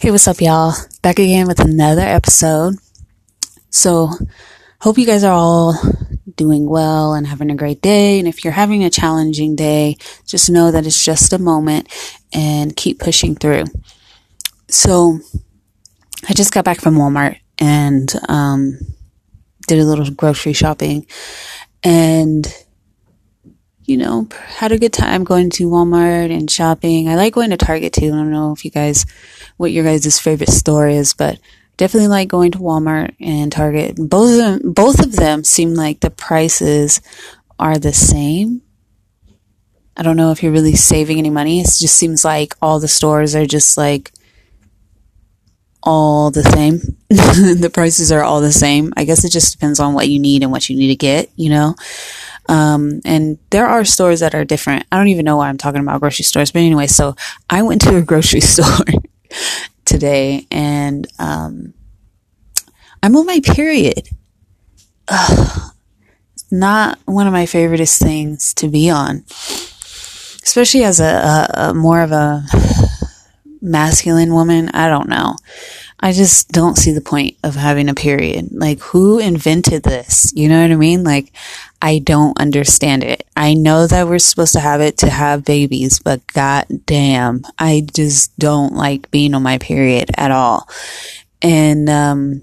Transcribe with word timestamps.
Hey, 0.00 0.12
what's 0.12 0.28
up, 0.28 0.40
y'all? 0.40 0.74
Back 1.02 1.18
again 1.18 1.48
with 1.48 1.58
another 1.58 2.02
episode. 2.02 2.76
So, 3.70 4.08
hope 4.80 4.96
you 4.96 5.04
guys 5.04 5.24
are 5.24 5.32
all 5.32 5.74
doing 6.36 6.68
well 6.68 7.14
and 7.14 7.26
having 7.26 7.50
a 7.50 7.56
great 7.56 7.82
day. 7.82 8.20
And 8.20 8.28
if 8.28 8.44
you're 8.44 8.52
having 8.52 8.84
a 8.84 8.90
challenging 8.90 9.56
day, 9.56 9.96
just 10.24 10.50
know 10.50 10.70
that 10.70 10.86
it's 10.86 11.04
just 11.04 11.32
a 11.32 11.38
moment 11.40 11.88
and 12.32 12.76
keep 12.76 13.00
pushing 13.00 13.34
through. 13.34 13.64
So, 14.68 15.18
I 16.28 16.32
just 16.32 16.54
got 16.54 16.64
back 16.64 16.80
from 16.80 16.94
Walmart 16.94 17.40
and 17.58 18.08
um, 18.28 18.78
did 19.66 19.80
a 19.80 19.84
little 19.84 20.08
grocery 20.12 20.52
shopping 20.52 21.08
and 21.82 22.46
you 23.88 23.96
know, 23.96 24.28
had 24.46 24.70
a 24.70 24.78
good 24.78 24.92
time 24.92 25.24
going 25.24 25.48
to 25.48 25.68
Walmart 25.68 26.30
and 26.30 26.50
shopping. 26.50 27.08
I 27.08 27.16
like 27.16 27.32
going 27.32 27.50
to 27.50 27.56
Target 27.56 27.94
too. 27.94 28.06
I 28.06 28.10
don't 28.10 28.30
know 28.30 28.52
if 28.52 28.62
you 28.64 28.70
guys, 28.70 29.06
what 29.56 29.72
your 29.72 29.82
guys' 29.82 30.18
favorite 30.18 30.50
store 30.50 30.88
is, 30.88 31.14
but 31.14 31.38
definitely 31.78 32.08
like 32.08 32.28
going 32.28 32.52
to 32.52 32.58
Walmart 32.58 33.14
and 33.18 33.50
Target. 33.50 33.96
Both 33.96 34.32
of 34.32 34.36
them, 34.36 34.72
both 34.72 35.00
of 35.00 35.16
them 35.16 35.42
seem 35.42 35.72
like 35.72 36.00
the 36.00 36.10
prices 36.10 37.00
are 37.58 37.78
the 37.78 37.94
same. 37.94 38.60
I 39.96 40.02
don't 40.02 40.18
know 40.18 40.32
if 40.32 40.42
you're 40.42 40.52
really 40.52 40.76
saving 40.76 41.16
any 41.16 41.30
money. 41.30 41.60
It 41.60 41.64
just 41.64 41.96
seems 41.96 42.26
like 42.26 42.54
all 42.60 42.80
the 42.80 42.88
stores 42.88 43.34
are 43.34 43.46
just 43.46 43.78
like 43.78 44.12
all 45.82 46.30
the 46.30 46.42
same. 46.42 46.80
the 47.08 47.70
prices 47.72 48.12
are 48.12 48.22
all 48.22 48.42
the 48.42 48.52
same. 48.52 48.92
I 48.98 49.04
guess 49.04 49.24
it 49.24 49.32
just 49.32 49.52
depends 49.52 49.80
on 49.80 49.94
what 49.94 50.10
you 50.10 50.18
need 50.20 50.42
and 50.42 50.52
what 50.52 50.68
you 50.68 50.76
need 50.76 50.88
to 50.88 50.96
get, 50.96 51.30
you 51.36 51.48
know? 51.48 51.74
Um, 52.48 53.00
and 53.04 53.38
there 53.50 53.66
are 53.66 53.84
stores 53.84 54.20
that 54.20 54.34
are 54.34 54.44
different. 54.44 54.86
I 54.90 54.96
don't 54.96 55.08
even 55.08 55.24
know 55.24 55.36
why 55.36 55.48
I'm 55.48 55.58
talking 55.58 55.80
about 55.80 56.00
grocery 56.00 56.24
stores, 56.24 56.50
but 56.50 56.60
anyway, 56.60 56.86
so 56.86 57.14
I 57.50 57.62
went 57.62 57.82
to 57.82 57.96
a 57.96 58.02
grocery 58.10 58.40
store 58.40 58.86
today 59.84 60.46
and, 60.50 61.06
um, 61.18 61.74
I'm 63.02 63.16
on 63.16 63.26
my 63.26 63.40
period. 63.40 64.08
Ugh. 65.08 65.72
Not 66.50 66.98
one 67.04 67.26
of 67.26 67.32
my 67.32 67.44
favoriteest 67.44 67.98
things 68.02 68.54
to 68.54 68.68
be 68.68 68.88
on, 68.88 69.24
especially 70.42 70.82
as 70.84 70.98
a, 70.98 71.04
a, 71.04 71.48
a 71.70 71.74
more 71.74 72.00
of 72.00 72.10
a 72.10 72.42
masculine 73.60 74.32
woman. 74.32 74.70
I 74.70 74.88
don't 74.88 75.08
know. 75.08 75.36
I 76.00 76.12
just 76.12 76.52
don't 76.52 76.78
see 76.78 76.92
the 76.92 77.00
point 77.00 77.36
of 77.42 77.56
having 77.56 77.88
a 77.88 77.94
period. 77.94 78.50
Like, 78.52 78.78
who 78.80 79.18
invented 79.18 79.82
this? 79.82 80.32
You 80.34 80.48
know 80.48 80.62
what 80.62 80.70
I 80.70 80.76
mean? 80.76 81.02
Like, 81.02 81.32
I 81.82 81.98
don't 81.98 82.38
understand 82.38 83.02
it. 83.02 83.26
I 83.36 83.54
know 83.54 83.86
that 83.86 84.06
we're 84.06 84.20
supposed 84.20 84.52
to 84.52 84.60
have 84.60 84.80
it 84.80 84.98
to 84.98 85.10
have 85.10 85.44
babies, 85.44 85.98
but 85.98 86.24
god 86.28 86.66
damn, 86.86 87.44
I 87.58 87.86
just 87.92 88.36
don't 88.38 88.74
like 88.74 89.10
being 89.10 89.34
on 89.34 89.42
my 89.42 89.58
period 89.58 90.10
at 90.16 90.30
all. 90.30 90.68
And, 91.42 91.88
um, 91.88 92.42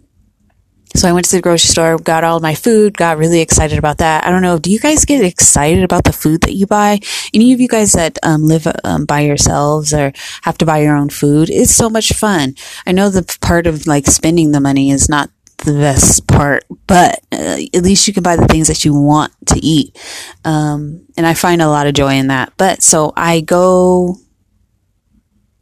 so 0.98 1.08
I 1.10 1.14
went 1.14 1.26
to 1.28 1.36
the 1.36 1.42
grocery 1.42 1.68
store, 1.68 1.98
got 1.98 2.24
all 2.24 2.40
my 2.40 2.56
food, 2.56 2.98
got 2.98 3.18
really 3.18 3.42
excited 3.42 3.78
about 3.78 3.98
that. 4.00 4.26
I 4.26 4.32
don't 4.32 4.42
know. 4.42 4.58
Do 4.58 4.72
you 4.72 4.80
guys 4.80 5.06
get 5.06 5.24
excited 5.24 5.84
about 5.84 6.04
the 6.04 6.14
food 6.14 6.42
that 6.42 6.54
you 6.54 6.68
buy? 6.68 7.00
Any 7.34 7.54
of 7.54 7.60
you 7.60 7.68
guys 7.68 7.94
that 7.94 8.18
um, 8.24 8.44
live 8.44 8.68
um, 8.84 9.06
by 9.06 9.22
yourselves 9.22 9.94
or 9.94 10.14
have 10.44 10.58
to 10.60 10.66
buy 10.66 10.80
your 10.80 10.96
own 10.96 11.10
food? 11.10 11.50
It's 11.50 11.74
so 11.74 11.90
much 11.90 12.14
fun. 12.14 12.56
I 12.86 12.92
know 12.92 13.10
the 13.10 13.24
part 13.42 13.68
of 13.68 13.88
like 13.88 14.08
spending 14.08 14.52
the 14.52 14.60
money 14.62 14.92
is 14.92 15.10
not 15.10 15.30
the 15.60 15.74
best 15.74 16.28
part, 16.28 16.66
but 16.88 17.20
uh, 17.32 17.58
at 17.74 17.84
least 17.84 18.08
you 18.08 18.14
can 18.14 18.24
buy 18.24 18.36
the 18.36 18.48
things 18.48 18.68
that 18.68 18.86
you 18.86 18.94
want 18.94 19.34
to 19.48 19.60
eat. 19.60 19.98
Um, 20.44 21.06
and 21.18 21.26
I 21.26 21.34
find 21.34 21.62
a 21.62 21.70
lot 21.70 21.88
of 21.88 21.94
joy 21.94 22.14
in 22.14 22.28
that. 22.28 22.54
But 22.58 22.84
so 22.84 23.14
I 23.16 23.42
go 23.42 24.18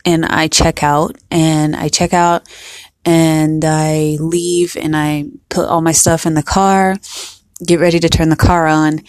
and 0.06 0.25
I 0.25 0.47
check 0.47 0.84
out 0.84 1.18
and 1.31 1.75
I 1.75 1.88
check 1.88 2.14
out 2.14 2.47
and 3.06 3.64
I 3.66 4.18
leave 4.20 4.78
and 4.78 4.96
I 4.96 5.26
put 5.50 5.68
all 5.68 5.82
my 5.82 5.92
stuff 5.92 6.26
in 6.26 6.34
the 6.34 6.44
car, 6.44 6.98
get 7.66 7.80
ready 7.80 8.00
to 8.00 8.09
turn 8.09 8.30
the 8.30 8.36
car 8.36 8.68
on. 8.68 9.02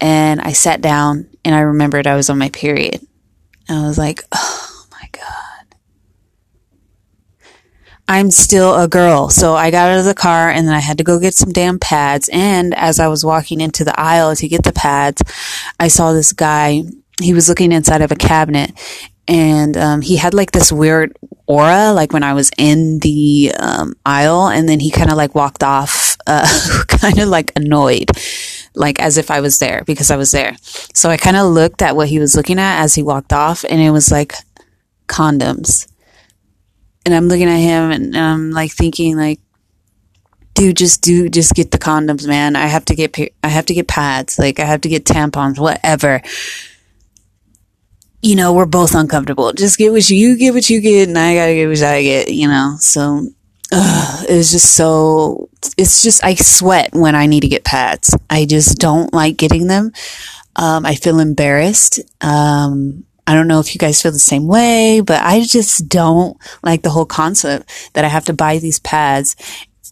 And 0.00 0.40
I 0.40 0.52
sat 0.52 0.80
down 0.80 1.28
and 1.44 1.54
I 1.54 1.60
remembered 1.60 2.06
I 2.06 2.14
was 2.14 2.30
on 2.30 2.38
my 2.38 2.50
period. 2.50 3.00
I 3.68 3.86
was 3.86 3.98
like, 3.98 4.22
oh 4.32 4.86
my 4.90 5.08
God. 5.12 5.76
I'm 8.06 8.30
still 8.30 8.74
a 8.74 8.88
girl. 8.88 9.28
So 9.28 9.54
I 9.54 9.70
got 9.70 9.90
out 9.90 9.98
of 9.98 10.04
the 10.04 10.14
car 10.14 10.48
and 10.50 10.66
then 10.66 10.74
I 10.74 10.80
had 10.80 10.98
to 10.98 11.04
go 11.04 11.18
get 11.18 11.34
some 11.34 11.52
damn 11.52 11.78
pads. 11.78 12.30
And 12.32 12.74
as 12.74 13.00
I 13.00 13.08
was 13.08 13.24
walking 13.24 13.60
into 13.60 13.84
the 13.84 13.98
aisle 13.98 14.34
to 14.36 14.48
get 14.48 14.62
the 14.62 14.72
pads, 14.72 15.22
I 15.78 15.88
saw 15.88 16.12
this 16.12 16.32
guy. 16.32 16.84
He 17.20 17.34
was 17.34 17.48
looking 17.48 17.72
inside 17.72 18.00
of 18.00 18.12
a 18.12 18.16
cabinet 18.16 18.72
and 19.28 19.76
um, 19.76 20.00
he 20.00 20.16
had 20.16 20.32
like 20.32 20.52
this 20.52 20.72
weird 20.72 21.16
aura 21.48 21.92
like 21.92 22.12
when 22.12 22.22
i 22.22 22.34
was 22.34 22.50
in 22.58 22.98
the 23.00 23.52
um, 23.58 23.94
aisle 24.04 24.48
and 24.48 24.68
then 24.68 24.78
he 24.78 24.90
kind 24.90 25.10
of 25.10 25.16
like 25.16 25.34
walked 25.34 25.64
off 25.64 26.16
uh, 26.26 26.46
kind 26.88 27.18
of 27.18 27.28
like 27.28 27.50
annoyed 27.56 28.10
like 28.74 29.00
as 29.00 29.16
if 29.16 29.30
i 29.30 29.40
was 29.40 29.58
there 29.58 29.82
because 29.86 30.10
i 30.10 30.16
was 30.16 30.30
there. 30.30 30.56
So 30.94 31.10
i 31.10 31.16
kind 31.16 31.36
of 31.36 31.46
looked 31.46 31.82
at 31.82 31.96
what 31.96 32.08
he 32.08 32.18
was 32.18 32.36
looking 32.36 32.58
at 32.58 32.82
as 32.82 32.94
he 32.94 33.02
walked 33.02 33.32
off 33.32 33.64
and 33.64 33.80
it 33.80 33.90
was 33.90 34.12
like 34.12 34.34
condoms. 35.08 35.88
And 37.04 37.14
i'm 37.14 37.28
looking 37.28 37.48
at 37.48 37.56
him 37.56 37.90
and 37.90 38.16
i'm 38.16 38.50
like 38.50 38.72
thinking 38.72 39.16
like 39.16 39.40
dude 40.54 40.76
just 40.76 41.02
do 41.02 41.28
just 41.28 41.54
get 41.54 41.70
the 41.70 41.78
condoms 41.78 42.26
man. 42.26 42.56
I 42.56 42.66
have 42.66 42.84
to 42.86 42.94
get 42.94 43.16
i 43.42 43.48
have 43.48 43.66
to 43.66 43.74
get 43.74 43.88
pads. 43.88 44.38
Like 44.38 44.60
i 44.60 44.64
have 44.64 44.82
to 44.82 44.88
get 44.88 45.04
tampons 45.04 45.58
whatever 45.58 46.20
you 48.22 48.36
know, 48.36 48.52
we're 48.52 48.66
both 48.66 48.94
uncomfortable. 48.94 49.52
Just 49.52 49.78
get 49.78 49.92
what 49.92 50.08
you, 50.10 50.36
get 50.36 50.54
what 50.54 50.68
you 50.68 50.80
get 50.80 51.08
and 51.08 51.18
I 51.18 51.34
gotta 51.34 51.54
get 51.54 51.68
what 51.68 51.82
I 51.82 52.02
get, 52.02 52.32
you 52.32 52.48
know, 52.48 52.76
so, 52.78 53.28
uh, 53.70 54.24
it's 54.28 54.50
just 54.50 54.74
so, 54.74 55.50
it's 55.76 56.02
just, 56.02 56.24
I 56.24 56.34
sweat 56.34 56.90
when 56.94 57.14
I 57.14 57.26
need 57.26 57.40
to 57.40 57.48
get 57.48 57.64
pads. 57.64 58.16
I 58.30 58.44
just 58.44 58.78
don't 58.78 59.12
like 59.12 59.36
getting 59.36 59.66
them. 59.66 59.92
Um, 60.56 60.84
I 60.84 60.94
feel 60.94 61.20
embarrassed. 61.20 62.00
Um, 62.20 63.04
I 63.26 63.34
don't 63.34 63.46
know 63.46 63.60
if 63.60 63.74
you 63.74 63.78
guys 63.78 64.00
feel 64.00 64.10
the 64.10 64.18
same 64.18 64.46
way, 64.46 65.00
but 65.00 65.22
I 65.22 65.42
just 65.42 65.88
don't 65.88 66.36
like 66.62 66.82
the 66.82 66.90
whole 66.90 67.04
concept 67.04 67.70
that 67.92 68.04
I 68.04 68.08
have 68.08 68.24
to 68.24 68.32
buy 68.32 68.58
these 68.58 68.80
pads 68.80 69.36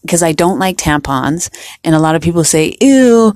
because 0.01 0.23
I 0.23 0.31
don't 0.31 0.57
like 0.57 0.77
tampons. 0.77 1.49
And 1.83 1.93
a 1.93 1.99
lot 1.99 2.15
of 2.15 2.23
people 2.23 2.43
say, 2.43 2.75
ew, 2.81 3.33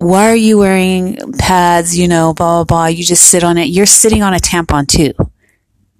why 0.00 0.30
are 0.30 0.36
you 0.36 0.56
wearing 0.56 1.18
pads? 1.38 1.96
You 1.96 2.08
know, 2.08 2.32
blah, 2.32 2.64
blah, 2.64 2.64
blah. 2.64 2.86
You 2.86 3.04
just 3.04 3.30
sit 3.30 3.44
on 3.44 3.58
it. 3.58 3.66
You're 3.66 3.86
sitting 3.86 4.22
on 4.22 4.32
a 4.32 4.38
tampon 4.38 4.88
too. 4.88 5.12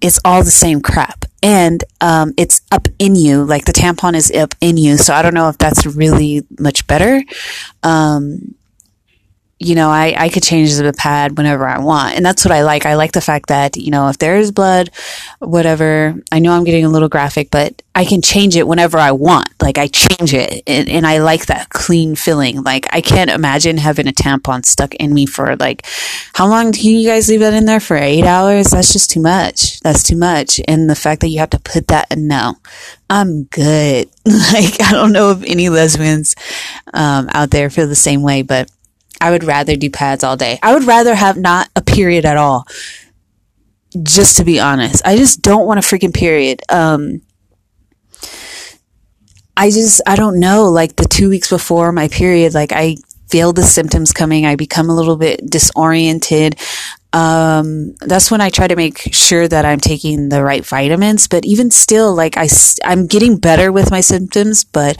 It's 0.00 0.18
all 0.24 0.42
the 0.42 0.50
same 0.50 0.80
crap. 0.80 1.26
And, 1.42 1.84
um, 2.00 2.32
it's 2.38 2.62
up 2.72 2.88
in 2.98 3.14
you. 3.14 3.44
Like 3.44 3.66
the 3.66 3.72
tampon 3.72 4.14
is 4.14 4.30
up 4.30 4.54
in 4.62 4.78
you. 4.78 4.96
So 4.96 5.12
I 5.12 5.20
don't 5.20 5.34
know 5.34 5.50
if 5.50 5.58
that's 5.58 5.84
really 5.84 6.46
much 6.58 6.86
better. 6.86 7.22
Um, 7.82 8.54
you 9.62 9.74
know, 9.74 9.90
I, 9.90 10.14
I 10.16 10.28
could 10.30 10.42
change 10.42 10.74
the 10.74 10.90
pad 10.94 11.36
whenever 11.36 11.68
I 11.68 11.78
want. 11.80 12.16
And 12.16 12.24
that's 12.24 12.46
what 12.46 12.52
I 12.52 12.62
like. 12.62 12.86
I 12.86 12.94
like 12.94 13.12
the 13.12 13.20
fact 13.20 13.50
that, 13.50 13.76
you 13.76 13.90
know, 13.90 14.08
if 14.08 14.16
there 14.16 14.36
is 14.36 14.50
blood, 14.50 14.88
whatever, 15.38 16.14
I 16.32 16.38
know 16.38 16.52
I'm 16.52 16.64
getting 16.64 16.86
a 16.86 16.88
little 16.88 17.10
graphic, 17.10 17.50
but 17.50 17.82
I 17.94 18.06
can 18.06 18.22
change 18.22 18.56
it 18.56 18.66
whenever 18.66 18.96
I 18.96 19.12
want. 19.12 19.50
Like 19.60 19.76
I 19.76 19.88
change 19.88 20.32
it 20.32 20.62
and, 20.66 20.88
and 20.88 21.06
I 21.06 21.18
like 21.18 21.46
that 21.46 21.68
clean 21.68 22.16
feeling. 22.16 22.62
Like 22.62 22.86
I 22.90 23.02
can't 23.02 23.28
imagine 23.28 23.76
having 23.76 24.08
a 24.08 24.12
tampon 24.12 24.64
stuck 24.64 24.94
in 24.94 25.12
me 25.12 25.26
for 25.26 25.54
like, 25.56 25.84
how 26.32 26.48
long 26.48 26.72
can 26.72 26.84
you 26.84 27.06
guys 27.06 27.28
leave 27.28 27.40
that 27.40 27.52
in 27.52 27.66
there 27.66 27.80
for? 27.80 27.98
Eight 27.98 28.24
hours? 28.24 28.68
That's 28.68 28.94
just 28.94 29.10
too 29.10 29.20
much. 29.20 29.78
That's 29.80 30.02
too 30.02 30.16
much. 30.16 30.58
And 30.68 30.88
the 30.88 30.94
fact 30.94 31.20
that 31.20 31.28
you 31.28 31.38
have 31.40 31.50
to 31.50 31.60
put 31.60 31.88
that, 31.88 32.06
no, 32.16 32.54
I'm 33.10 33.44
good. 33.44 34.08
like, 34.24 34.80
I 34.82 34.92
don't 34.92 35.12
know 35.12 35.32
if 35.32 35.42
any 35.42 35.68
lesbians, 35.68 36.34
um, 36.94 37.28
out 37.34 37.50
there 37.50 37.68
feel 37.68 37.88
the 37.88 37.94
same 37.94 38.22
way, 38.22 38.40
but 38.40 38.70
I 39.20 39.30
would 39.30 39.44
rather 39.44 39.76
do 39.76 39.90
pads 39.90 40.24
all 40.24 40.36
day. 40.36 40.58
I 40.62 40.74
would 40.74 40.84
rather 40.84 41.14
have 41.14 41.36
not 41.36 41.68
a 41.76 41.82
period 41.82 42.24
at 42.24 42.36
all. 42.36 42.66
Just 44.02 44.36
to 44.36 44.44
be 44.44 44.60
honest, 44.60 45.02
I 45.04 45.16
just 45.16 45.42
don't 45.42 45.66
want 45.66 45.78
a 45.78 45.82
freaking 45.82 46.14
period. 46.14 46.62
Um, 46.68 47.22
I 49.56 49.70
just, 49.70 50.00
I 50.06 50.16
don't 50.16 50.38
know, 50.38 50.70
like 50.70 50.96
the 50.96 51.04
two 51.04 51.28
weeks 51.28 51.50
before 51.50 51.92
my 51.92 52.08
period, 52.08 52.54
like 52.54 52.72
I 52.72 52.96
feel 53.28 53.52
the 53.52 53.62
symptoms 53.62 54.12
coming. 54.12 54.46
I 54.46 54.56
become 54.56 54.88
a 54.88 54.94
little 54.94 55.16
bit 55.16 55.44
disoriented. 55.44 56.56
Um, 57.12 57.94
that's 58.00 58.30
when 58.30 58.40
I 58.40 58.50
try 58.50 58.68
to 58.68 58.76
make 58.76 58.98
sure 59.12 59.46
that 59.48 59.64
I'm 59.64 59.80
taking 59.80 60.28
the 60.28 60.42
right 60.42 60.64
vitamins. 60.64 61.26
But 61.26 61.44
even 61.44 61.70
still, 61.70 62.14
like 62.14 62.36
I, 62.36 62.48
I'm 62.84 63.06
getting 63.06 63.38
better 63.38 63.72
with 63.72 63.90
my 63.90 64.00
symptoms, 64.00 64.64
but, 64.64 64.96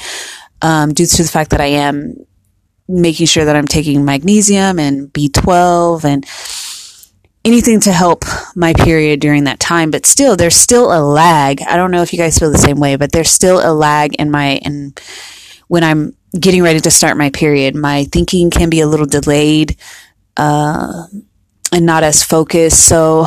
um, 0.63 0.93
due 0.93 1.07
to 1.07 1.23
the 1.23 1.29
fact 1.29 1.51
that 1.51 1.61
I 1.61 1.67
am 1.67 2.17
making 2.91 3.27
sure 3.27 3.45
that 3.45 3.57
I'm 3.57 3.69
taking 3.69 4.05
magnesium 4.05 4.79
and 4.79 5.13
B12 5.13 6.05
and 6.05 6.27
anything 7.45 7.81
to 7.81 7.93
help 7.93 8.25
my 8.55 8.75
period 8.75 9.21
during 9.21 9.45
that 9.45 9.61
time. 9.61 9.91
But 9.91 10.07
still, 10.07 10.37
there's 10.37 10.57
still 10.57 10.93
a 10.93 11.01
lag. 11.01 11.63
I 11.63 11.77
don't 11.77 11.91
know 11.91 12.03
if 12.03 12.13
you 12.13 12.19
guys 12.19 12.39
feel 12.39 12.51
the 12.51 12.59
same 12.59 12.81
way, 12.81 12.97
but 12.97 13.13
there's 13.13 13.31
still 13.31 13.61
a 13.63 13.73
lag 13.73 14.15
in 14.17 14.31
my, 14.31 14.57
in 14.57 14.95
when 15.69 15.85
I'm 15.85 16.17
getting 16.39 16.63
ready 16.63 16.81
to 16.81 16.91
start 16.91 17.17
my 17.17 17.31
period, 17.31 17.75
my 17.75 18.05
thinking 18.05 18.51
can 18.51 18.71
be 18.71 18.81
a 18.81 18.87
little 18.87 19.07
delayed. 19.07 19.77
Uh, 20.37 21.05
and 21.73 21.87
not 21.87 22.03
as 22.03 22.23
focused. 22.23 22.87
So 22.87 23.27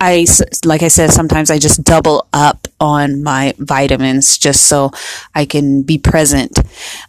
I, 0.00 0.26
like 0.64 0.82
I 0.82 0.88
said, 0.88 1.10
sometimes 1.10 1.50
I 1.50 1.58
just 1.58 1.84
double 1.84 2.26
up 2.32 2.66
on 2.80 3.22
my 3.22 3.54
vitamins 3.58 4.38
just 4.38 4.66
so 4.66 4.90
I 5.34 5.44
can 5.44 5.82
be 5.82 5.98
present. 5.98 6.58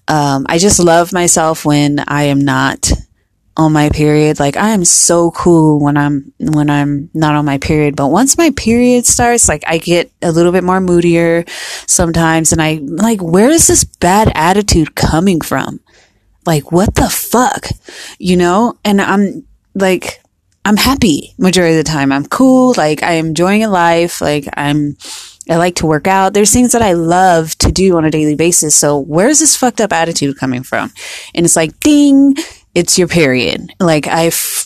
Um, 0.08 0.46
I 0.50 0.58
just 0.58 0.80
love 0.80 1.14
myself 1.14 1.66
when 1.66 2.00
I 2.08 2.24
am 2.24 2.40
not 2.40 2.92
on 3.58 3.72
my 3.72 3.90
period. 3.90 4.40
Like 4.40 4.58
I 4.58 4.70
am 4.70 4.84
so 4.84 5.32
cool 5.32 5.80
when 5.80 5.98
I'm 5.98 6.34
when 6.40 6.70
I'm 6.70 7.10
not 7.14 7.36
on 7.36 7.46
my 7.46 7.58
period, 7.58 7.96
but 7.96 8.08
once 8.08 8.38
my 8.38 8.52
period 8.52 9.06
starts, 9.06 9.48
like 9.48 9.64
I 9.66 9.78
get 9.78 10.12
a 10.22 10.32
little 10.32 10.52
bit 10.52 10.64
more 10.64 10.82
moodier 10.82 11.46
sometimes 11.88 12.52
and 12.52 12.62
I 12.62 12.80
like 12.82 13.22
where 13.22 13.50
is 13.50 13.68
this 13.68 13.84
bad 13.84 14.32
attitude 14.36 14.96
coming 14.96 15.40
from? 15.40 15.80
Like 16.46 16.72
what 16.72 16.96
the 16.96 17.10
fuck? 17.10 17.68
You 18.20 18.36
know? 18.38 18.78
And 18.84 19.02
I'm 19.02 19.48
like 19.74 20.22
I'm 20.66 20.78
happy 20.78 21.36
majority 21.38 21.78
of 21.78 21.86
the 21.86 21.90
time. 21.90 22.12
I'm 22.12 22.26
cool, 22.26 22.74
like 22.76 23.04
I'm 23.04 23.28
enjoying 23.28 23.70
life, 23.70 24.20
like 24.20 24.46
I'm 24.58 24.98
I 25.50 25.58
like 25.58 25.76
to 25.76 25.86
work 25.86 26.08
out. 26.08 26.34
There's 26.34 26.52
things 26.52 26.72
that 26.72 26.82
I 26.82 26.94
love 26.94 27.56
to 27.60 27.72
do 27.72 27.98
on 27.98 28.06
a 28.06 28.12
daily 28.12 28.36
basis. 28.36 28.76
So 28.76 28.98
where's 28.98 29.40
this 29.40 29.56
fucked 29.56 29.80
up 29.80 29.94
attitude 29.94 30.38
coming 30.38 30.64
from? 30.64 30.92
And 31.36 31.46
it's 31.46 31.56
like, 31.56 31.80
ding, 31.82 32.36
it's 32.74 32.98
your 32.98 33.08
period. 33.08 33.70
Like 33.80 34.08
I've, 34.08 34.34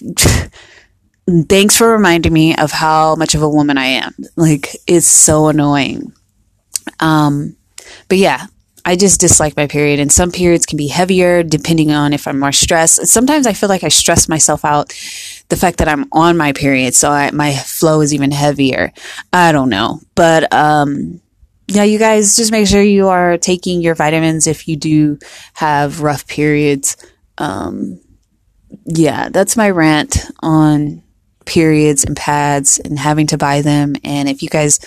thanks 1.50 1.76
for 1.76 1.92
reminding 1.92 2.32
me 2.32 2.56
of 2.56 2.72
how 2.72 3.16
much 3.16 3.36
of 3.36 3.42
a 3.42 3.50
woman 3.50 3.78
I 3.78 3.86
am. 3.86 4.16
Like 4.38 4.70
it's 4.88 5.08
so 5.08 5.48
annoying. 5.48 6.14
Um, 7.02 7.58
but 8.08 8.18
yeah, 8.18 8.46
I 8.90 8.96
just 8.96 9.22
dislike 9.22 9.56
my 9.56 9.68
period 9.68 10.00
and 10.00 10.12
some 10.12 10.32
periods 10.32 10.66
can 10.66 10.76
be 10.76 10.88
heavier 10.88 11.44
depending 11.44 11.92
on 11.92 12.12
if 12.12 12.28
I'm 12.28 12.40
more 12.40 12.52
stressed. 12.52 13.06
Sometimes 13.06 13.46
I 13.46 13.54
feel 13.54 13.70
like 13.70 13.84
I 13.84 13.90
stress 13.90 14.28
myself 14.28 14.66
out 14.66 14.90
the 15.50 15.56
fact 15.56 15.78
that 15.78 15.88
I'm 15.88 16.06
on 16.12 16.38
my 16.38 16.54
period. 16.54 16.96
So 16.96 17.12
I, 17.12 17.30
my 17.30 17.54
flow 17.54 18.02
is 18.02 18.16
even 18.16 18.32
heavier. 18.32 18.92
I 19.32 19.52
don't 19.52 19.70
know, 19.70 20.00
but, 20.16 20.52
um, 20.52 21.22
yeah, 21.68 21.84
you 21.84 22.00
guys 22.00 22.36
just 22.36 22.52
make 22.52 22.66
sure 22.66 22.82
you 22.82 23.10
are 23.10 23.38
taking 23.38 23.84
your 23.84 23.94
vitamins 23.94 24.48
if 24.48 24.68
you 24.68 24.76
do 24.76 25.20
have 25.54 26.02
rough 26.02 26.26
periods. 26.26 26.98
Um, 27.38 28.02
yeah, 28.86 29.30
that's 29.30 29.56
my 29.56 29.70
rant 29.70 30.18
on 30.40 31.04
periods 31.46 32.06
and 32.06 32.18
pads 32.18 32.80
and 32.80 32.98
having 32.98 33.28
to 33.28 33.38
buy 33.38 33.62
them. 33.62 33.98
And 34.04 34.28
if 34.28 34.42
you 34.42 34.50
guys 34.50 34.80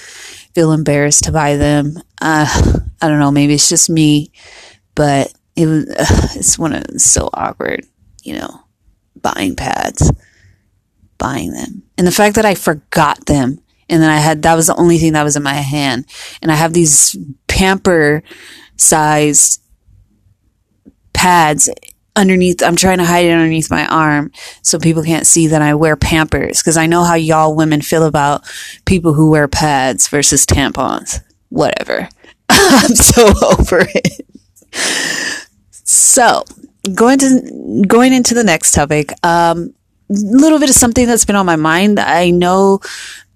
feel 0.56 0.72
embarrassed 0.72 1.22
to 1.24 1.32
buy 1.32 1.54
them, 1.54 2.02
uh, 2.20 2.80
I 3.02 3.08
don't 3.08 3.18
know, 3.18 3.30
maybe 3.30 3.54
it's 3.54 3.68
just 3.68 3.90
me, 3.90 4.32
but 4.94 5.32
it 5.56 5.66
was, 5.66 5.88
uh, 5.88 6.28
it's 6.36 6.58
one 6.58 6.72
of, 6.72 6.84
it's 6.84 7.04
so 7.04 7.28
awkward, 7.34 7.84
you 8.22 8.34
know, 8.34 8.60
buying 9.20 9.56
pads, 9.56 10.12
buying 11.18 11.52
them. 11.52 11.82
And 11.98 12.06
the 12.06 12.12
fact 12.12 12.36
that 12.36 12.46
I 12.46 12.54
forgot 12.54 13.26
them 13.26 13.60
and 13.88 14.02
then 14.02 14.10
I 14.10 14.18
had, 14.18 14.42
that 14.42 14.54
was 14.54 14.68
the 14.68 14.76
only 14.76 14.98
thing 14.98 15.12
that 15.12 15.24
was 15.24 15.36
in 15.36 15.42
my 15.42 15.54
hand. 15.54 16.06
And 16.40 16.50
I 16.50 16.54
have 16.54 16.72
these 16.72 17.16
pamper 17.46 18.22
sized 18.76 19.60
pads 21.12 21.68
underneath 22.14 22.62
I'm 22.62 22.76
trying 22.76 22.98
to 22.98 23.04
hide 23.04 23.24
it 23.24 23.32
underneath 23.32 23.70
my 23.70 23.86
arm 23.86 24.32
so 24.62 24.78
people 24.78 25.02
can't 25.02 25.26
see 25.26 25.46
that 25.48 25.62
I 25.62 25.74
wear 25.74 25.96
Pampers 25.96 26.60
because 26.60 26.76
I 26.76 26.86
know 26.86 27.04
how 27.04 27.14
y'all 27.14 27.56
women 27.56 27.80
feel 27.80 28.04
about 28.04 28.42
people 28.84 29.14
who 29.14 29.30
wear 29.30 29.48
pads 29.48 30.08
versus 30.08 30.44
tampons. 30.44 31.20
Whatever. 31.48 32.08
I'm 32.84 32.94
so 32.94 33.32
over 33.58 33.86
it. 33.94 34.26
So, 35.84 36.44
going 36.94 37.18
to 37.18 37.84
going 37.86 38.12
into 38.12 38.34
the 38.34 38.44
next 38.44 38.72
topic, 38.72 39.12
um 39.22 39.74
a 40.10 40.14
little 40.14 40.58
bit 40.58 40.68
of 40.68 40.74
something 40.74 41.06
that's 41.06 41.24
been 41.24 41.36
on 41.36 41.46
my 41.46 41.56
mind. 41.56 41.98
I 41.98 42.30
know 42.30 42.80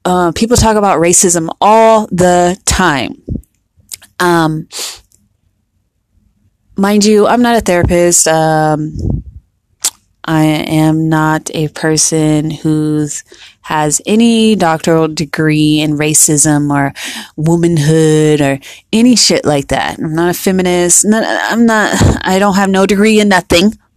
uh, 0.05 0.33
people 0.33 0.57
talk 0.57 0.77
about 0.77 1.01
racism 1.01 1.49
all 1.61 2.07
the 2.09 2.61
time. 2.65 3.23
Um, 4.21 4.69
mind 6.77 7.05
you, 7.05 7.27
I'm 7.27 7.43
not 7.43 7.57
a 7.57 7.61
therapist. 7.61 8.29
Um, 8.29 9.25
I 10.27 10.45
am 10.45 11.09
not 11.09 11.51
a 11.55 11.69
person 11.69 12.51
who 12.51 13.07
has 13.63 14.01
any 14.07 14.57
doctoral 14.57 15.09
degree 15.09 15.81
in 15.81 15.93
racism 15.93 16.73
or 16.73 16.93
womanhood 17.37 18.41
or 18.41 18.59
any 18.93 19.17
shit 19.17 19.45
like 19.45 19.69
that. 19.69 19.99
I'm 19.99 20.15
not 20.15 20.31
a 20.31 20.35
feminist. 20.35 21.07
I'm 21.13 21.67
not, 21.67 21.95
I 22.27 22.39
don't 22.39 22.57
have 22.57 22.71
no 22.71 22.87
degree 22.87 23.21
in 23.21 23.29
nothing. 23.29 23.73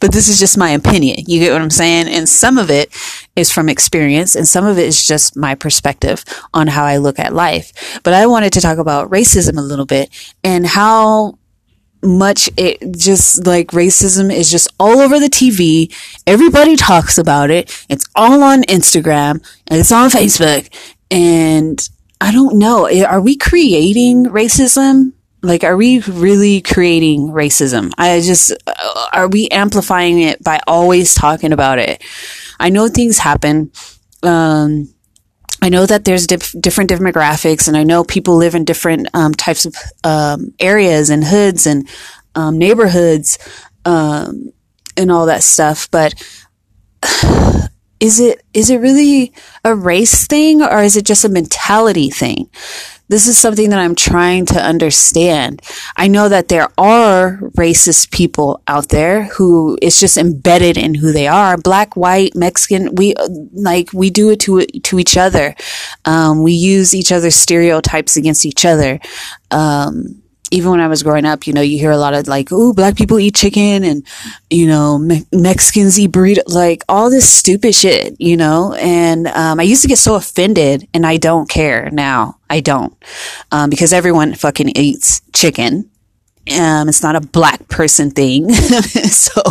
but 0.00 0.12
this 0.12 0.28
is 0.28 0.38
just 0.38 0.58
my 0.58 0.70
opinion. 0.70 1.24
You 1.26 1.40
get 1.40 1.52
what 1.52 1.62
I'm 1.62 1.70
saying? 1.70 2.08
And 2.08 2.28
some 2.28 2.58
of 2.58 2.70
it 2.70 2.94
is 3.34 3.50
from 3.50 3.68
experience 3.68 4.36
and 4.36 4.46
some 4.46 4.66
of 4.66 4.78
it 4.78 4.86
is 4.86 5.04
just 5.04 5.36
my 5.36 5.54
perspective 5.54 6.24
on 6.52 6.66
how 6.66 6.84
I 6.84 6.98
look 6.98 7.18
at 7.18 7.32
life. 7.32 8.00
But 8.02 8.14
I 8.14 8.26
wanted 8.26 8.52
to 8.54 8.60
talk 8.60 8.78
about 8.78 9.10
racism 9.10 9.58
a 9.58 9.62
little 9.62 9.86
bit 9.86 10.10
and 10.44 10.66
how 10.66 11.38
much 12.02 12.48
it 12.56 12.78
just 12.96 13.46
like 13.46 13.68
racism 13.68 14.32
is 14.32 14.50
just 14.50 14.68
all 14.78 15.00
over 15.00 15.18
the 15.18 15.28
TV. 15.28 15.94
Everybody 16.26 16.76
talks 16.76 17.18
about 17.18 17.50
it. 17.50 17.84
It's 17.88 18.06
all 18.14 18.42
on 18.42 18.62
Instagram 18.64 19.44
and 19.66 19.80
it's 19.80 19.92
on 19.92 20.10
Facebook. 20.10 20.68
And 21.10 21.88
I 22.20 22.32
don't 22.32 22.58
know. 22.58 22.88
Are 23.04 23.20
we 23.20 23.36
creating 23.36 24.26
racism? 24.26 25.12
Like, 25.40 25.62
are 25.62 25.76
we 25.76 26.00
really 26.00 26.60
creating 26.60 27.28
racism? 27.28 27.92
I 27.96 28.20
just, 28.20 28.52
uh, 28.66 29.06
are 29.12 29.28
we 29.28 29.48
amplifying 29.48 30.20
it 30.20 30.42
by 30.42 30.60
always 30.66 31.14
talking 31.14 31.52
about 31.52 31.78
it? 31.78 32.02
I 32.58 32.70
know 32.70 32.88
things 32.88 33.18
happen. 33.18 33.70
Um, 34.22 34.92
I 35.60 35.68
know 35.68 35.86
that 35.86 36.04
there's 36.04 36.26
dif- 36.26 36.54
different 36.60 36.90
demographics, 36.90 37.66
and 37.68 37.76
I 37.76 37.82
know 37.82 38.04
people 38.04 38.36
live 38.36 38.54
in 38.54 38.64
different 38.64 39.08
um, 39.14 39.34
types 39.34 39.66
of 39.66 39.74
um, 40.04 40.54
areas 40.60 41.10
and 41.10 41.24
hoods 41.24 41.66
and 41.66 41.88
um, 42.34 42.58
neighborhoods 42.58 43.38
um, 43.84 44.52
and 44.96 45.10
all 45.10 45.26
that 45.26 45.42
stuff. 45.42 45.90
But 45.90 46.14
is 48.00 48.20
it 48.20 48.42
is 48.54 48.70
it 48.70 48.80
really 48.80 49.32
a 49.64 49.74
race 49.74 50.26
thing, 50.26 50.62
or 50.62 50.82
is 50.82 50.96
it 50.96 51.04
just 51.06 51.24
a 51.24 51.28
mentality 51.28 52.10
thing? 52.10 52.48
This 53.08 53.26
is 53.26 53.38
something 53.38 53.70
that 53.70 53.78
I'm 53.78 53.94
trying 53.94 54.46
to 54.46 54.62
understand. 54.62 55.62
I 55.96 56.08
know 56.08 56.28
that 56.28 56.48
there 56.48 56.68
are 56.76 57.38
racist 57.56 58.10
people 58.10 58.62
out 58.68 58.90
there 58.90 59.24
who 59.24 59.78
it's 59.80 59.98
just 59.98 60.16
embedded 60.16 60.76
in 60.76 60.94
who 60.94 61.12
they 61.12 61.26
are. 61.26 61.56
Black, 61.56 61.96
white, 61.96 62.34
Mexican, 62.34 62.94
we, 62.94 63.14
like, 63.52 63.92
we 63.92 64.10
do 64.10 64.30
it 64.30 64.40
to, 64.40 64.64
to 64.66 64.98
each 64.98 65.16
other. 65.16 65.54
Um, 66.04 66.42
we 66.42 66.52
use 66.52 66.94
each 66.94 67.10
other's 67.12 67.36
stereotypes 67.36 68.16
against 68.16 68.44
each 68.44 68.64
other. 68.64 69.00
Um, 69.50 70.22
even 70.50 70.70
when 70.70 70.80
I 70.80 70.88
was 70.88 71.02
growing 71.02 71.24
up, 71.24 71.46
you 71.46 71.52
know, 71.52 71.60
you 71.60 71.78
hear 71.78 71.90
a 71.90 71.98
lot 71.98 72.14
of 72.14 72.26
like, 72.28 72.48
oh, 72.52 72.72
black 72.72 72.96
people 72.96 73.18
eat 73.18 73.34
chicken," 73.34 73.84
and 73.84 74.06
you 74.50 74.66
know, 74.66 74.98
Me- 74.98 75.26
Mexicans 75.32 75.98
eat 75.98 76.12
burrito, 76.12 76.42
like 76.46 76.84
all 76.88 77.10
this 77.10 77.28
stupid 77.28 77.74
shit, 77.74 78.16
you 78.20 78.36
know. 78.36 78.74
And 78.74 79.26
um, 79.28 79.60
I 79.60 79.64
used 79.64 79.82
to 79.82 79.88
get 79.88 79.98
so 79.98 80.14
offended, 80.14 80.88
and 80.94 81.06
I 81.06 81.16
don't 81.16 81.48
care 81.48 81.90
now. 81.90 82.38
I 82.50 82.60
don't 82.60 82.96
um, 83.52 83.70
because 83.70 83.92
everyone 83.92 84.34
fucking 84.34 84.70
eats 84.76 85.20
chicken. 85.32 85.90
Um, 86.58 86.88
it's 86.88 87.02
not 87.02 87.14
a 87.14 87.20
black 87.20 87.68
person 87.68 88.10
thing, 88.10 88.50
so 88.54 89.42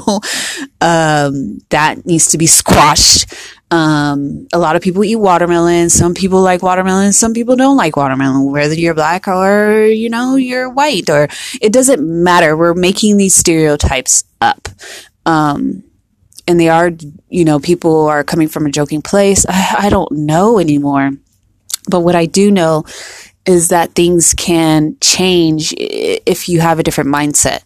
um, 0.82 1.60
that 1.70 2.06
needs 2.06 2.32
to 2.32 2.40
be 2.40 2.48
squashed. 2.48 3.34
Um, 3.70 4.48
a 4.54 4.60
lot 4.60 4.78
of 4.78 4.82
people 4.82 5.04
eat 5.04 5.18
watermelon. 5.18 5.90
Some 5.90 6.14
people 6.14 6.42
like 6.42 6.64
watermelon. 6.64 7.12
Some 7.12 7.34
people 7.34 7.56
don't 7.56 7.76
like 7.76 7.98
watermelon, 7.98 8.50
whether 8.50 8.74
you're 8.74 8.94
black 8.94 9.28
or, 9.28 9.86
you 9.86 10.10
know, 10.10 10.36
you're 10.36 10.70
white 10.70 11.10
or 11.10 11.28
it 11.62 11.74
doesn't 11.74 12.02
matter. 12.02 12.56
We're 12.56 12.74
making 12.74 13.18
these 13.18 13.36
stereotypes 13.36 14.24
up. 14.40 14.70
Um, 15.26 15.84
and 16.48 16.60
they 16.60 16.70
are, 16.70 16.92
you 17.30 17.44
know, 17.44 17.60
people 17.60 18.06
are 18.08 18.24
coming 18.24 18.48
from 18.48 18.66
a 18.66 18.72
joking 18.72 19.02
place. 19.02 19.46
I, 19.48 19.76
I 19.80 19.90
don't 19.90 20.12
know 20.12 20.60
anymore. 20.60 21.12
But 21.90 22.02
what 22.02 22.16
I 22.16 22.26
do 22.26 22.52
know 22.52 22.86
is 23.46 23.70
that 23.70 23.96
things 23.96 24.34
can 24.34 24.98
change 25.02 25.74
if 25.78 26.50
you 26.50 26.60
have 26.62 26.80
a 26.80 26.84
different 26.84 27.10
mindset. 27.10 27.62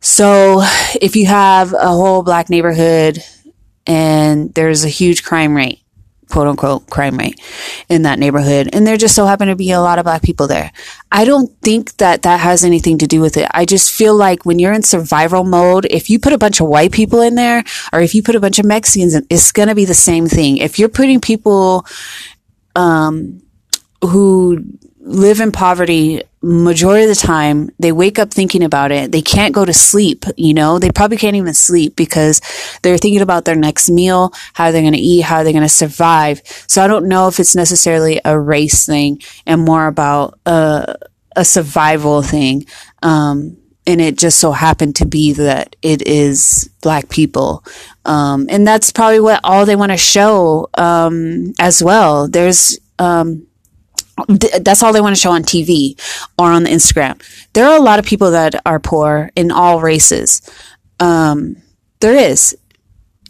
So 0.00 0.62
if 1.00 1.16
you 1.16 1.26
have 1.26 1.72
a 1.72 1.88
whole 1.88 2.22
black 2.22 2.50
neighborhood 2.50 3.22
and 3.86 4.52
there's 4.54 4.84
a 4.84 4.88
huge 4.88 5.24
crime 5.24 5.56
rate, 5.56 5.80
quote 6.30 6.48
unquote 6.48 6.88
crime 6.88 7.16
rate 7.16 7.40
in 7.88 8.02
that 8.02 8.18
neighborhood. 8.18 8.70
And 8.72 8.86
there 8.86 8.96
just 8.96 9.14
so 9.14 9.26
happen 9.26 9.48
to 9.48 9.56
be 9.56 9.70
a 9.70 9.80
lot 9.80 9.98
of 9.98 10.04
black 10.04 10.22
people 10.22 10.46
there. 10.46 10.72
I 11.10 11.24
don't 11.24 11.50
think 11.60 11.96
that 11.96 12.22
that 12.22 12.40
has 12.40 12.64
anything 12.64 12.98
to 12.98 13.06
do 13.06 13.20
with 13.20 13.36
it. 13.36 13.48
I 13.52 13.64
just 13.64 13.92
feel 13.92 14.14
like 14.16 14.44
when 14.44 14.58
you're 14.58 14.72
in 14.72 14.82
survival 14.82 15.44
mode, 15.44 15.86
if 15.90 16.10
you 16.10 16.18
put 16.18 16.32
a 16.32 16.38
bunch 16.38 16.60
of 16.60 16.68
white 16.68 16.92
people 16.92 17.20
in 17.20 17.34
there 17.34 17.64
or 17.92 18.00
if 18.00 18.14
you 18.14 18.22
put 18.22 18.36
a 18.36 18.40
bunch 18.40 18.58
of 18.58 18.66
Mexicans 18.66 19.14
in, 19.14 19.26
it's 19.30 19.52
going 19.52 19.68
to 19.68 19.74
be 19.74 19.84
the 19.84 19.94
same 19.94 20.26
thing. 20.26 20.58
If 20.58 20.78
you're 20.78 20.88
putting 20.88 21.20
people, 21.20 21.86
um, 22.74 23.42
who 24.02 24.64
live 25.04 25.40
in 25.40 25.50
poverty 25.50 26.22
majority 26.42 27.04
of 27.04 27.08
the 27.08 27.14
time 27.14 27.70
they 27.78 27.92
wake 27.92 28.18
up 28.18 28.32
thinking 28.32 28.62
about 28.62 28.90
it. 28.90 29.12
They 29.12 29.22
can't 29.22 29.54
go 29.54 29.64
to 29.64 29.72
sleep, 29.72 30.24
you 30.36 30.54
know, 30.54 30.78
they 30.78 30.90
probably 30.90 31.16
can't 31.16 31.36
even 31.36 31.54
sleep 31.54 31.96
because 31.96 32.40
they're 32.82 32.98
thinking 32.98 33.20
about 33.20 33.44
their 33.44 33.56
next 33.56 33.90
meal, 33.90 34.32
how 34.52 34.70
they're 34.70 34.82
going 34.82 34.92
to 34.92 34.98
eat, 34.98 35.22
how 35.22 35.42
they're 35.42 35.52
going 35.52 35.62
to 35.62 35.68
survive. 35.68 36.42
So 36.66 36.82
I 36.82 36.86
don't 36.86 37.08
know 37.08 37.28
if 37.28 37.40
it's 37.40 37.54
necessarily 37.54 38.20
a 38.24 38.38
race 38.38 38.86
thing 38.86 39.22
and 39.46 39.64
more 39.64 39.86
about 39.86 40.38
a, 40.46 40.96
a 41.36 41.44
survival 41.44 42.22
thing. 42.22 42.66
Um, 43.02 43.56
and 43.84 44.00
it 44.00 44.16
just 44.16 44.38
so 44.38 44.52
happened 44.52 44.96
to 44.96 45.06
be 45.06 45.32
that 45.32 45.74
it 45.82 46.06
is 46.06 46.70
black 46.82 47.08
people. 47.08 47.64
Um, 48.04 48.46
and 48.48 48.66
that's 48.66 48.92
probably 48.92 49.20
what 49.20 49.40
all 49.42 49.66
they 49.66 49.76
want 49.76 49.90
to 49.90 49.98
show, 49.98 50.70
um, 50.74 51.52
as 51.58 51.82
well. 51.82 52.28
There's, 52.28 52.78
um, 53.00 53.46
that's 54.60 54.82
all 54.82 54.92
they 54.92 55.00
want 55.00 55.14
to 55.14 55.20
show 55.20 55.32
on 55.32 55.42
TV 55.42 55.98
or 56.38 56.50
on 56.50 56.64
the 56.64 56.70
Instagram. 56.70 57.20
There 57.52 57.66
are 57.66 57.76
a 57.76 57.82
lot 57.82 57.98
of 57.98 58.04
people 58.04 58.30
that 58.32 58.54
are 58.66 58.78
poor 58.78 59.30
in 59.36 59.50
all 59.50 59.80
races. 59.80 60.42
Um, 61.00 61.56
there 62.00 62.16
is. 62.16 62.56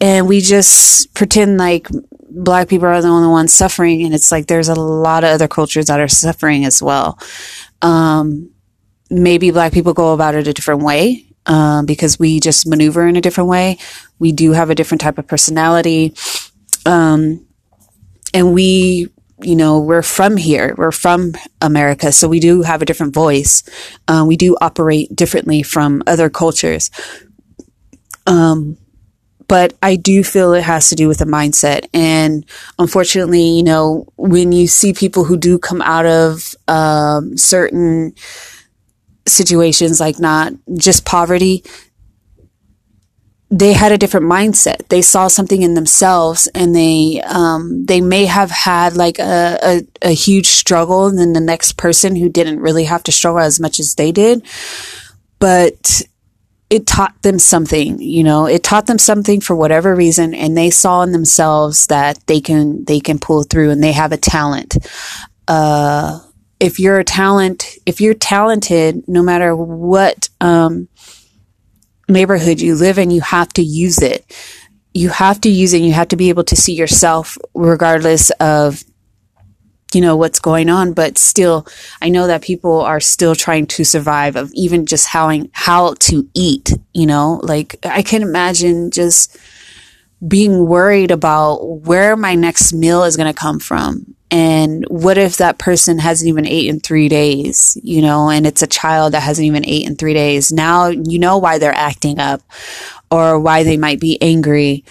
And 0.01 0.27
we 0.27 0.41
just 0.41 1.13
pretend 1.13 1.57
like 1.57 1.87
black 2.29 2.67
people 2.67 2.87
are 2.87 3.01
the 3.01 3.07
only 3.07 3.29
ones 3.29 3.53
suffering. 3.53 4.03
And 4.03 4.13
it's 4.13 4.31
like 4.31 4.47
there's 4.47 4.69
a 4.69 4.75
lot 4.75 5.23
of 5.23 5.29
other 5.29 5.47
cultures 5.47 5.85
that 5.85 5.99
are 5.99 6.07
suffering 6.07 6.65
as 6.65 6.81
well. 6.81 7.17
Um, 7.81 8.51
maybe 9.09 9.51
black 9.51 9.71
people 9.71 9.93
go 9.93 10.13
about 10.13 10.35
it 10.35 10.47
a 10.47 10.53
different 10.53 10.83
way. 10.83 11.25
Um, 11.45 11.85
because 11.85 12.17
we 12.17 12.39
just 12.39 12.65
maneuver 12.65 13.05
in 13.05 13.17
a 13.17 13.21
different 13.21 13.49
way. 13.49 13.77
We 14.17 14.31
do 14.31 14.53
have 14.53 14.69
a 14.69 14.75
different 14.75 15.01
type 15.01 15.17
of 15.17 15.27
personality. 15.27 16.13
Um, 16.85 17.45
and 18.33 18.53
we 18.53 19.09
you 19.41 19.55
know, 19.55 19.79
we're 19.79 20.03
from 20.03 20.37
here. 20.37 20.75
We're 20.77 20.91
from 20.91 21.33
America. 21.61 22.11
So 22.11 22.27
we 22.27 22.39
do 22.39 22.61
have 22.61 22.81
a 22.81 22.85
different 22.85 23.13
voice. 23.13 23.63
Uh, 24.07 24.23
we 24.27 24.37
do 24.37 24.55
operate 24.61 25.15
differently 25.15 25.63
from 25.63 26.03
other 26.07 26.29
cultures. 26.29 26.91
Um, 28.25 28.77
but 29.47 29.73
I 29.81 29.97
do 29.97 30.23
feel 30.23 30.53
it 30.53 30.63
has 30.63 30.89
to 30.89 30.95
do 30.95 31.07
with 31.07 31.19
the 31.19 31.25
mindset. 31.25 31.87
And 31.93 32.45
unfortunately, 32.79 33.43
you 33.43 33.63
know, 33.63 34.07
when 34.15 34.51
you 34.51 34.67
see 34.67 34.93
people 34.93 35.25
who 35.25 35.37
do 35.37 35.59
come 35.59 35.81
out 35.81 36.05
of 36.05 36.55
um, 36.67 37.37
certain 37.37 38.13
situations, 39.27 39.99
like 39.99 40.19
not 40.19 40.53
just 40.77 41.05
poverty, 41.05 41.63
they 43.53 43.73
had 43.73 43.91
a 43.91 43.99
different 43.99 44.25
mindset. 44.25 44.87
They 44.87 45.03
saw 45.03 45.27
something 45.27 45.61
in 45.61 45.75
themselves 45.75 46.47
and 46.55 46.75
they, 46.75 47.21
um, 47.23 47.85
they 47.85 48.01
may 48.01 48.25
have 48.25 48.49
had 48.49 48.95
like 48.95 49.19
a, 49.19 49.59
a, 49.61 49.81
a, 50.01 50.09
huge 50.09 50.47
struggle 50.47 51.11
than 51.11 51.33
the 51.33 51.39
next 51.39 51.73
person 51.73 52.15
who 52.15 52.29
didn't 52.29 52.61
really 52.61 52.85
have 52.85 53.03
to 53.03 53.11
struggle 53.11 53.41
as 53.41 53.59
much 53.59 53.79
as 53.79 53.93
they 53.93 54.11
did. 54.11 54.43
But 55.37 56.01
it 56.71 56.87
taught 56.87 57.21
them 57.21 57.37
something, 57.37 58.01
you 58.01 58.23
know, 58.23 58.47
it 58.47 58.63
taught 58.63 58.87
them 58.87 58.97
something 58.97 59.39
for 59.39 59.55
whatever 59.55 59.93
reason. 59.93 60.33
And 60.33 60.57
they 60.57 60.71
saw 60.71 61.03
in 61.03 61.11
themselves 61.11 61.85
that 61.87 62.25
they 62.25 62.41
can, 62.41 62.85
they 62.85 62.99
can 62.99 63.19
pull 63.19 63.43
through 63.43 63.69
and 63.69 63.83
they 63.83 63.91
have 63.91 64.11
a 64.11 64.17
talent. 64.17 64.77
Uh, 65.47 66.21
if 66.59 66.79
you're 66.79 66.97
a 66.97 67.03
talent, 67.03 67.67
if 67.85 68.01
you're 68.01 68.15
talented, 68.15 69.07
no 69.07 69.21
matter 69.21 69.55
what, 69.55 70.29
um, 70.41 70.87
neighborhood 72.13 72.61
you 72.61 72.75
live 72.75 72.97
in, 72.97 73.11
you 73.11 73.21
have 73.21 73.49
to 73.53 73.61
use 73.61 74.01
it. 74.01 74.25
You 74.93 75.09
have 75.09 75.41
to 75.41 75.49
use 75.49 75.73
it. 75.73 75.81
You 75.81 75.93
have 75.93 76.09
to 76.09 76.15
be 76.15 76.29
able 76.29 76.43
to 76.45 76.55
see 76.55 76.73
yourself 76.73 77.37
regardless 77.53 78.29
of, 78.39 78.83
you 79.93 80.01
know, 80.01 80.15
what's 80.15 80.39
going 80.39 80.69
on. 80.69 80.93
But 80.93 81.17
still, 81.17 81.67
I 82.01 82.09
know 82.09 82.27
that 82.27 82.41
people 82.41 82.81
are 82.81 82.99
still 82.99 83.35
trying 83.35 83.67
to 83.67 83.83
survive 83.83 84.35
of 84.35 84.51
even 84.53 84.85
just 84.85 85.07
how, 85.07 85.31
how 85.51 85.95
to 85.95 86.29
eat, 86.33 86.71
you 86.93 87.05
know, 87.05 87.39
like 87.43 87.75
I 87.83 88.01
can 88.01 88.21
imagine 88.21 88.91
just 88.91 89.37
being 90.27 90.65
worried 90.67 91.11
about 91.11 91.57
where 91.63 92.15
my 92.15 92.35
next 92.35 92.73
meal 92.73 93.03
is 93.03 93.17
going 93.17 93.31
to 93.31 93.39
come 93.39 93.59
from 93.59 94.15
and 94.33 94.83
what 94.87 95.19
if 95.19 95.37
that 95.37 95.59
person 95.59 95.99
hasn't 95.99 96.27
even 96.27 96.47
ate 96.47 96.67
in 96.67 96.79
three 96.79 97.07
days, 97.07 97.77
you 97.83 98.01
know, 98.01 98.29
and 98.29 98.47
it's 98.47 98.63
a 98.63 98.67
child 98.67 99.13
that 99.13 99.21
hasn't 99.21 99.45
even 99.45 99.63
ate 99.63 99.85
in 99.85 99.95
three 99.95 100.15
days. 100.15 100.51
Now 100.51 100.87
you 100.87 101.19
know 101.19 101.37
why 101.37 101.59
they're 101.59 101.71
acting 101.71 102.17
up 102.17 102.41
or 103.11 103.39
why 103.39 103.61
they 103.61 103.77
might 103.77 103.99
be 103.99 104.19
angry. 104.21 104.85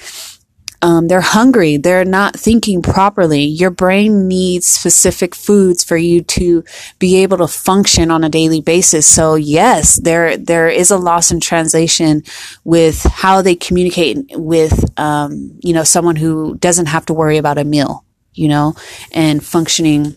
Um, 0.83 1.09
they're 1.09 1.21
hungry. 1.21 1.77
They're 1.77 2.05
not 2.05 2.37
thinking 2.39 2.83
properly. 2.83 3.43
Your 3.43 3.71
brain 3.71 4.29
needs 4.29 4.67
specific 4.67 5.35
foods 5.35 5.85
for 5.85 5.97
you 5.97 6.23
to 6.23 6.65
be 6.99 7.23
able 7.23 7.39
to 7.39 7.47
function 7.49 8.11
on 8.11 8.25
a 8.25 8.29
daily 8.29 8.61
basis. 8.61 9.07
So 9.07 9.37
yes, 9.37 9.97
there, 9.97 10.37
there 10.37 10.69
is 10.69 10.91
a 10.91 10.99
loss 10.99 11.31
in 11.31 11.41
translation 11.41 12.23
with 12.65 13.03
how 13.05 13.43
they 13.43 13.55
communicate 13.55 14.19
with, 14.33 14.85
um, 14.99 15.59
you 15.63 15.73
know, 15.73 15.85
someone 15.85 16.17
who 16.17 16.57
doesn't 16.57 16.87
have 16.87 17.07
to 17.07 17.15
worry 17.15 17.39
about 17.39 17.59
a 17.59 17.65
meal 17.65 18.05
you 18.35 18.49
know, 18.49 18.75
and 19.13 19.45
functioning 19.45 20.17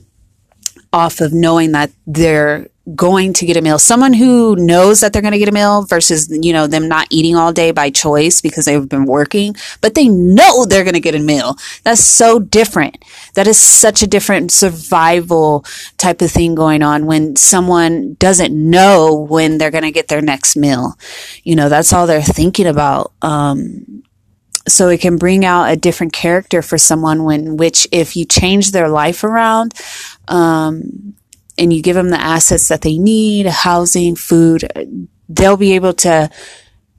off 0.93 1.19
of 1.19 1.33
knowing 1.33 1.73
that 1.73 1.91
they're 2.07 2.67
going 2.93 3.33
to 3.33 3.45
get 3.45 3.57
a 3.57 3.61
meal. 3.61 3.79
Someone 3.79 4.13
who 4.13 4.55
knows 4.55 4.99
that 4.99 5.11
they're 5.11 5.21
going 5.21 5.31
to 5.31 5.39
get 5.39 5.49
a 5.49 5.53
meal 5.53 5.83
versus, 5.85 6.29
you 6.29 6.53
know, 6.53 6.67
them 6.67 6.87
not 6.87 7.07
eating 7.09 7.35
all 7.35 7.51
day 7.51 7.71
by 7.71 7.89
choice 7.89 8.41
because 8.41 8.65
they've 8.65 8.87
been 8.87 9.05
working, 9.05 9.55
but 9.81 9.95
they 9.95 10.07
know 10.07 10.65
they're 10.65 10.83
going 10.83 10.93
to 10.93 10.99
get 10.99 11.15
a 11.15 11.19
meal. 11.19 11.55
That's 11.83 12.03
so 12.03 12.37
different. 12.37 13.03
That 13.33 13.47
is 13.47 13.59
such 13.59 14.03
a 14.03 14.07
different 14.07 14.51
survival 14.51 15.65
type 15.97 16.21
of 16.21 16.29
thing 16.29 16.53
going 16.53 16.83
on 16.83 17.07
when 17.07 17.35
someone 17.35 18.15
doesn't 18.19 18.53
know 18.53 19.15
when 19.15 19.57
they're 19.57 19.71
going 19.71 19.83
to 19.83 19.91
get 19.91 20.07
their 20.07 20.21
next 20.21 20.55
meal. 20.55 20.97
You 21.43 21.55
know, 21.55 21.69
that's 21.69 21.91
all 21.91 22.05
they're 22.05 22.21
thinking 22.21 22.67
about. 22.67 23.13
Um, 23.23 24.03
so 24.67 24.89
it 24.89 25.01
can 25.01 25.17
bring 25.17 25.45
out 25.45 25.71
a 25.71 25.75
different 25.75 26.13
character 26.13 26.61
for 26.61 26.77
someone 26.77 27.23
when 27.23 27.57
which 27.57 27.87
if 27.91 28.15
you 28.15 28.25
change 28.25 28.71
their 28.71 28.89
life 28.89 29.23
around 29.23 29.73
um, 30.27 31.13
and 31.57 31.73
you 31.73 31.81
give 31.81 31.95
them 31.95 32.09
the 32.09 32.21
assets 32.21 32.67
that 32.67 32.81
they 32.81 32.97
need 32.97 33.45
housing 33.45 34.15
food 34.15 34.65
they'll 35.29 35.57
be 35.57 35.73
able 35.73 35.93
to 35.93 36.29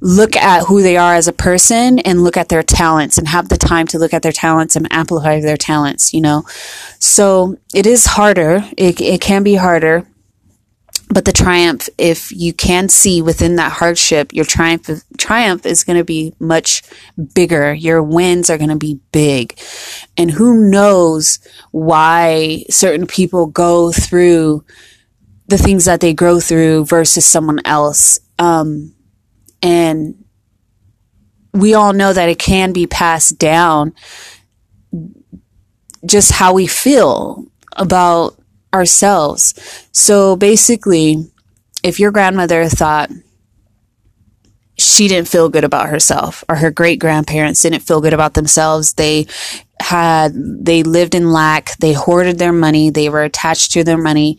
look 0.00 0.36
at 0.36 0.66
who 0.66 0.82
they 0.82 0.96
are 0.96 1.14
as 1.14 1.26
a 1.26 1.32
person 1.32 1.98
and 2.00 2.22
look 2.22 2.36
at 2.36 2.48
their 2.48 2.62
talents 2.62 3.16
and 3.16 3.28
have 3.28 3.48
the 3.48 3.56
time 3.56 3.86
to 3.86 3.98
look 3.98 4.12
at 4.12 4.22
their 4.22 4.32
talents 4.32 4.76
and 4.76 4.86
amplify 4.92 5.40
their 5.40 5.56
talents 5.56 6.12
you 6.12 6.20
know? 6.20 6.44
So 6.98 7.58
it 7.74 7.86
is 7.86 8.04
harder. 8.04 8.64
It, 8.76 9.00
it 9.00 9.20
can 9.20 9.42
be 9.42 9.54
harder 9.54 10.06
but 11.08 11.24
the 11.24 11.32
triumph, 11.32 11.88
if 11.98 12.32
you 12.32 12.52
can 12.52 12.88
see 12.88 13.22
within 13.22 13.56
that 13.56 13.72
hardship, 13.72 14.32
your 14.32 14.44
triumph, 14.44 14.88
triumph 15.16 15.64
is 15.64 15.84
going 15.84 15.98
to 15.98 16.04
be 16.04 16.34
much 16.40 16.82
bigger. 17.34 17.72
Your 17.72 18.02
wins 18.02 18.50
are 18.50 18.58
going 18.58 18.70
to 18.70 18.76
be 18.76 18.98
big. 19.12 19.58
And 20.16 20.30
who 20.30 20.68
knows 20.68 21.38
why 21.70 22.64
certain 22.70 23.06
people 23.06 23.46
go 23.46 23.92
through 23.92 24.64
the 25.46 25.58
things 25.58 25.84
that 25.84 26.00
they 26.00 26.12
go 26.12 26.40
through 26.40 26.86
versus 26.86 27.24
someone 27.24 27.60
else. 27.64 28.18
Um, 28.38 28.94
and 29.62 30.24
we 31.52 31.74
all 31.74 31.92
know 31.92 32.12
that 32.12 32.28
it 32.28 32.38
can 32.40 32.72
be 32.72 32.86
passed 32.86 33.38
down 33.38 33.94
just 36.04 36.32
how 36.32 36.52
we 36.52 36.66
feel 36.66 37.46
about 37.76 38.38
ourselves. 38.76 39.54
So 39.92 40.36
basically, 40.36 41.30
if 41.82 41.98
your 41.98 42.12
grandmother 42.12 42.68
thought 42.68 43.10
she 44.78 45.08
didn't 45.08 45.28
feel 45.28 45.48
good 45.48 45.64
about 45.64 45.88
herself 45.88 46.44
or 46.48 46.56
her 46.56 46.70
great 46.70 46.98
grandparents 46.98 47.62
didn't 47.62 47.80
feel 47.80 48.02
good 48.02 48.12
about 48.12 48.34
themselves, 48.34 48.92
they 48.94 49.26
had, 49.80 50.32
they 50.34 50.82
lived 50.82 51.14
in 51.14 51.32
lack, 51.32 51.76
they 51.78 51.94
hoarded 51.94 52.38
their 52.38 52.52
money, 52.52 52.90
they 52.90 53.08
were 53.08 53.22
attached 53.22 53.72
to 53.72 53.82
their 53.82 53.98
money, 53.98 54.38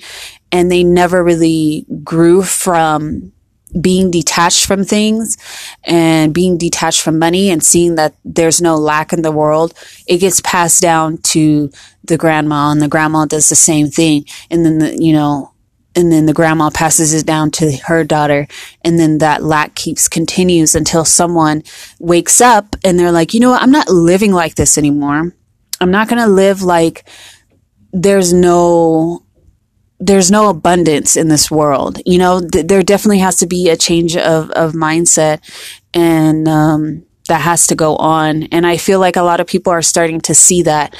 and 0.52 0.72
they 0.72 0.84
never 0.84 1.24
really 1.24 1.86
grew 2.04 2.44
from 2.44 3.32
being 3.80 4.10
detached 4.10 4.66
from 4.66 4.84
things 4.84 5.38
and 5.84 6.34
being 6.34 6.58
detached 6.58 7.02
from 7.02 7.20
money 7.20 7.50
and 7.50 7.64
seeing 7.64 7.96
that 7.96 8.16
there's 8.24 8.62
no 8.62 8.76
lack 8.76 9.12
in 9.12 9.22
the 9.22 9.32
world, 9.32 9.74
it 10.08 10.20
gets 10.20 10.40
passed 10.42 10.82
down 10.82 11.18
to 11.18 11.70
the 12.04 12.18
grandma 12.18 12.72
and 12.72 12.82
the 12.82 12.88
grandma 12.88 13.26
does 13.26 13.50
the 13.50 13.56
same 13.56 13.88
thing. 13.88 14.26
And 14.50 14.66
then, 14.66 14.80
the, 14.80 14.98
you 14.98 15.14
know, 15.14 15.52
and 15.96 16.12
then 16.12 16.28
the 16.28 16.34
grandma 16.34 16.70
passes 16.70 17.14
it 17.14 17.26
down 17.26 17.52
to 17.52 17.76
her 17.88 18.04
daughter. 18.04 18.48
And 18.84 19.00
then 19.00 19.18
that 19.18 19.44
lack 19.44 19.76
keeps 19.76 20.08
continues 20.08 20.76
until 20.76 21.04
someone 21.04 21.64
wakes 22.00 22.40
up 22.40 22.76
and 22.84 23.00
they're 23.00 23.12
like, 23.12 23.34
you 23.34 23.40
know 23.40 23.52
what? 23.52 23.62
I'm 23.62 23.72
not 23.72 23.90
living 23.90 24.32
like 24.32 24.56
this 24.56 24.78
anymore. 24.78 25.34
I'm 25.82 25.92
not 25.92 26.08
going 26.08 26.22
to 26.22 26.28
live 26.28 26.62
like 26.62 27.08
there's 27.92 28.32
no 28.32 29.24
there's 30.00 30.30
no 30.30 30.50
abundance 30.50 31.16
in 31.16 31.28
this 31.28 31.50
world. 31.50 32.00
You 32.06 32.20
know, 32.20 32.42
th- 32.42 32.68
there 32.68 32.84
definitely 32.84 33.20
has 33.20 33.38
to 33.38 33.48
be 33.48 33.70
a 33.70 33.78
change 33.78 34.16
of, 34.16 34.52
of 34.52 34.74
mindset 34.74 35.42
and, 35.94 36.48
um, 36.48 37.04
that 37.28 37.42
has 37.42 37.68
to 37.68 37.76
go 37.76 37.96
on. 37.98 38.44
And 38.44 38.66
I 38.66 38.78
feel 38.78 39.00
like 39.00 39.18
a 39.18 39.22
lot 39.22 39.40
of 39.40 39.48
people 39.48 39.74
are 39.74 39.82
starting 39.82 40.22
to 40.22 40.36
see 40.36 40.64
that 40.64 40.96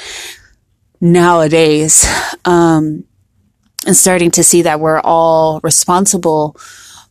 nowadays. 1.00 2.06
Um, 2.44 3.04
and 3.86 3.96
starting 3.96 4.30
to 4.32 4.44
see 4.44 4.62
that 4.62 4.80
we're 4.80 5.00
all 5.00 5.60
responsible 5.62 6.56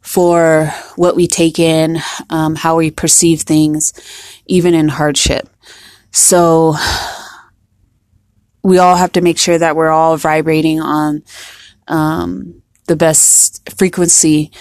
for 0.01 0.71
what 0.95 1.15
we 1.15 1.27
take 1.27 1.59
in, 1.59 1.97
um, 2.29 2.55
how 2.55 2.77
we 2.77 2.91
perceive 2.91 3.41
things, 3.41 3.93
even 4.45 4.73
in 4.73 4.87
hardship. 4.87 5.49
So 6.11 6.75
we 8.63 8.77
all 8.77 8.95
have 8.95 9.13
to 9.13 9.21
make 9.21 9.37
sure 9.37 9.57
that 9.57 9.75
we're 9.75 9.89
all 9.89 10.17
vibrating 10.17 10.79
on 10.79 11.23
um, 11.87 12.61
the 12.87 12.95
best 12.95 13.69
frequency 13.77 14.51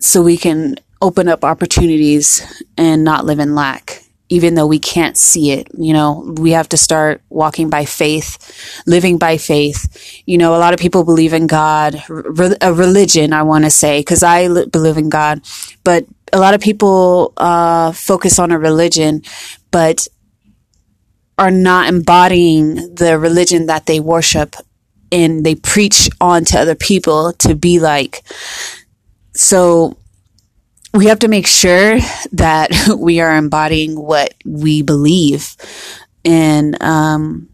so 0.00 0.22
we 0.22 0.36
can 0.36 0.76
open 1.00 1.28
up 1.28 1.44
opportunities 1.44 2.64
and 2.76 3.04
not 3.04 3.24
live 3.24 3.38
in 3.38 3.54
lack 3.54 4.02
even 4.28 4.54
though 4.54 4.66
we 4.66 4.78
can't 4.78 5.16
see 5.16 5.52
it. 5.52 5.68
You 5.76 5.92
know, 5.92 6.34
we 6.36 6.52
have 6.52 6.68
to 6.70 6.76
start 6.76 7.22
walking 7.30 7.70
by 7.70 7.84
faith, 7.84 8.82
living 8.86 9.18
by 9.18 9.38
faith. 9.38 10.22
You 10.26 10.38
know, 10.38 10.54
a 10.54 10.58
lot 10.58 10.74
of 10.74 10.80
people 10.80 11.04
believe 11.04 11.32
in 11.32 11.46
God, 11.46 12.02
re- 12.08 12.56
a 12.60 12.72
religion, 12.72 13.32
I 13.32 13.42
want 13.42 13.64
to 13.64 13.70
say, 13.70 14.00
because 14.00 14.22
I 14.22 14.48
li- 14.48 14.66
believe 14.66 14.98
in 14.98 15.08
God, 15.08 15.40
but 15.84 16.04
a 16.32 16.38
lot 16.38 16.54
of 16.54 16.60
people 16.60 17.32
uh, 17.38 17.92
focus 17.92 18.38
on 18.38 18.50
a 18.50 18.58
religion, 18.58 19.22
but 19.70 20.06
are 21.38 21.50
not 21.50 21.88
embodying 21.88 22.94
the 22.94 23.18
religion 23.18 23.66
that 23.66 23.86
they 23.86 24.00
worship 24.00 24.56
and 25.10 25.44
they 25.44 25.54
preach 25.54 26.08
on 26.20 26.44
to 26.46 26.58
other 26.58 26.74
people 26.74 27.32
to 27.34 27.54
be 27.54 27.80
like. 27.80 28.22
So 29.34 29.96
we 30.94 31.06
have 31.06 31.20
to 31.20 31.28
make 31.28 31.46
sure 31.46 31.98
that 32.32 32.70
we 32.98 33.20
are 33.20 33.36
embodying 33.36 33.98
what 33.98 34.34
we 34.44 34.82
believe 34.82 35.56
and 36.24 36.80
um, 36.82 37.48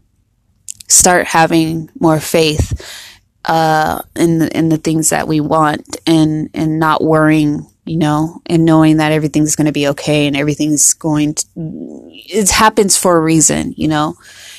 start 0.87 1.27
having 1.27 1.89
more 1.99 2.19
faith 2.19 3.13
uh, 3.45 4.01
in 4.15 4.39
the 4.39 4.57
in 4.57 4.69
the 4.69 4.77
things 4.77 5.09
that 5.09 5.27
we 5.27 5.39
want 5.39 5.97
and 6.07 6.49
and 6.53 6.79
not 6.79 7.03
worrying 7.03 7.65
you 7.85 7.97
know 7.97 8.41
and 8.47 8.65
knowing 8.65 8.97
that 8.97 9.11
everything's 9.11 9.55
going 9.55 9.67
to 9.67 9.71
be 9.71 9.87
okay 9.87 10.25
and 10.25 10.35
everything's 10.35 10.93
going 10.95 11.35
to 11.35 11.45
it 11.55 12.49
happens 12.49 12.97
for 12.97 13.15
a 13.15 13.21
reason 13.21 13.73
you 13.77 13.87
know 13.87 14.15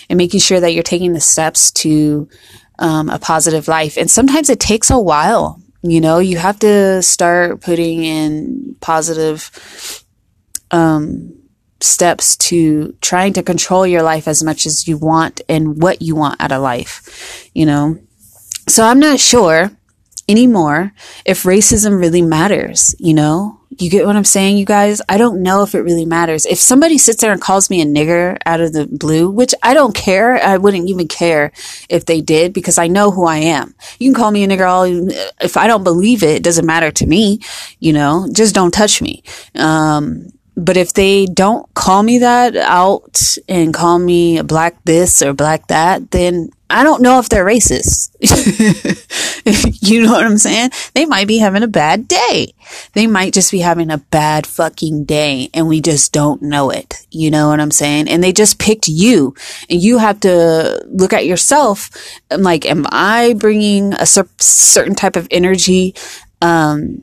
and 0.09 0.17
making 0.17 0.39
sure 0.39 0.61
that 0.61 0.73
you're 0.73 0.85
taking 0.85 1.13
the 1.13 1.21
steps 1.21 1.73
to 1.73 2.29
um, 2.79 3.09
a 3.11 3.19
positive 3.19 3.69
life 3.69 3.97
and 3.97 4.11
sometimes 4.11 4.51
it 4.51 4.61
takes 4.61 4.91
a 4.91 4.99
while 4.99 5.61
you 5.89 6.01
know, 6.01 6.19
you 6.19 6.37
have 6.39 6.59
to 6.61 7.03
start 7.03 7.61
putting 7.61 8.03
in 8.03 8.77
positive 8.81 10.05
um, 10.71 11.33
steps 11.81 12.37
to 12.37 12.95
trying 13.01 13.33
to 13.35 13.43
control 13.43 13.87
your 13.87 14.03
life 14.03 14.27
as 14.27 14.43
much 14.43 14.67
as 14.67 14.89
you 14.89 14.99
want 14.99 15.41
and 15.49 15.81
what 15.81 16.03
you 16.03 16.17
want 16.17 16.41
out 16.41 16.53
of 16.53 16.63
life, 16.63 17.49
you 17.55 17.67
know. 17.67 17.99
So 18.69 18.85
I'm 18.85 18.99
not 18.99 19.21
sure 19.21 19.71
anymore 20.29 20.93
if 21.25 21.45
racism 21.45 21.99
really 21.99 22.23
matters, 22.23 22.95
you 22.99 23.15
know? 23.15 23.61
You 23.79 23.91
get 23.91 24.07
what 24.07 24.17
I'm 24.17 24.25
saying, 24.25 24.57
you 24.57 24.65
guys? 24.65 25.03
I 25.07 25.19
don't 25.19 25.43
know 25.43 25.63
if 25.63 25.75
it 25.75 25.81
really 25.81 26.07
matters. 26.07 26.47
If 26.47 26.59
somebody 26.59 26.97
sits 26.97 27.21
there 27.21 27.33
and 27.33 27.41
calls 27.41 27.69
me 27.69 27.83
a 27.83 27.85
nigger 27.85 28.39
out 28.47 28.61
of 28.61 28.73
the 28.73 28.87
blue, 28.87 29.29
which 29.29 29.55
I 29.63 29.75
don't 29.75 29.95
care, 29.95 30.43
I 30.43 30.57
wouldn't 30.57 30.89
even 30.89 31.09
care 31.09 31.53
if 31.91 32.07
they 32.07 32.23
did 32.23 32.55
because 32.55 32.79
I 32.79 32.87
know 32.87 33.11
who 33.11 33.27
I 33.27 33.37
am. 33.39 33.75
You 33.99 34.11
can 34.11 34.15
call 34.15 34.31
me 34.31 34.45
a 34.45 34.49
nigger 34.49 34.67
all, 34.67 34.85
if 35.43 35.59
I 35.59 35.67
don't 35.67 35.85
believe 35.85 36.23
it, 36.23 36.37
it 36.37 36.43
doesn't 36.43 36.65
matter 36.65 36.91
to 36.91 37.07
me, 37.07 37.41
you 37.79 37.93
know, 37.93 38.29
just 38.33 38.55
don't 38.55 38.73
touch 38.73 39.03
me. 39.03 39.23
Um, 39.57 40.33
but 40.57 40.77
if 40.77 40.95
they 40.95 41.27
don't 41.27 41.73
call 41.75 42.03
me 42.03 42.19
that 42.19 42.57
out 42.57 43.37
and 43.49 43.75
call 43.75 43.99
me 43.99 44.39
a 44.39 44.45
black 44.45 44.83
this 44.85 45.21
or 45.21 45.35
black 45.35 45.67
that, 45.67 46.11
then 46.11 46.51
I 46.69 46.83
don't 46.83 47.03
know 47.03 47.19
if 47.19 47.29
they're 47.29 47.45
racist. 47.45 48.11
you 49.83 50.03
know 50.03 50.13
what 50.13 50.25
I'm 50.25 50.39
saying? 50.39 50.71
They 50.95 51.05
might 51.05 51.29
be 51.29 51.39
having 51.39 51.63
a 51.63 51.69
bad 51.69 52.09
day. 52.09 52.55
They 52.95 53.07
might 53.07 53.35
just 53.35 53.53
be 53.53 53.61
having 53.61 53.91
a 53.91 53.99
bad 53.99 54.47
fucking 54.47 55.05
day 55.05 55.51
and 55.55 55.69
we 55.69 55.81
just 55.81 56.13
don't 56.13 56.43
know 56.43 56.71
it. 56.71 57.07
You 57.11 57.31
know 57.31 57.49
what 57.49 57.61
I'm 57.61 57.71
saying? 57.71 58.09
And 58.09 58.25
they 58.25 58.33
just 58.33 58.59
picked 58.59 58.89
you 58.89 59.35
and 59.71 59.81
you 59.81 59.99
have 59.99 60.21
to 60.21 60.83
look 60.87 61.13
at 61.13 61.27
yourself. 61.27 61.91
I'm 62.31 62.43
like, 62.43 62.65
am 62.67 62.87
I 62.91 63.35
bringing 63.35 63.93
a 63.93 64.07
cer- 64.07 64.29
certain 64.39 64.97
type 64.97 65.17
of 65.17 65.29
energy, 65.31 65.95
um, 66.41 67.03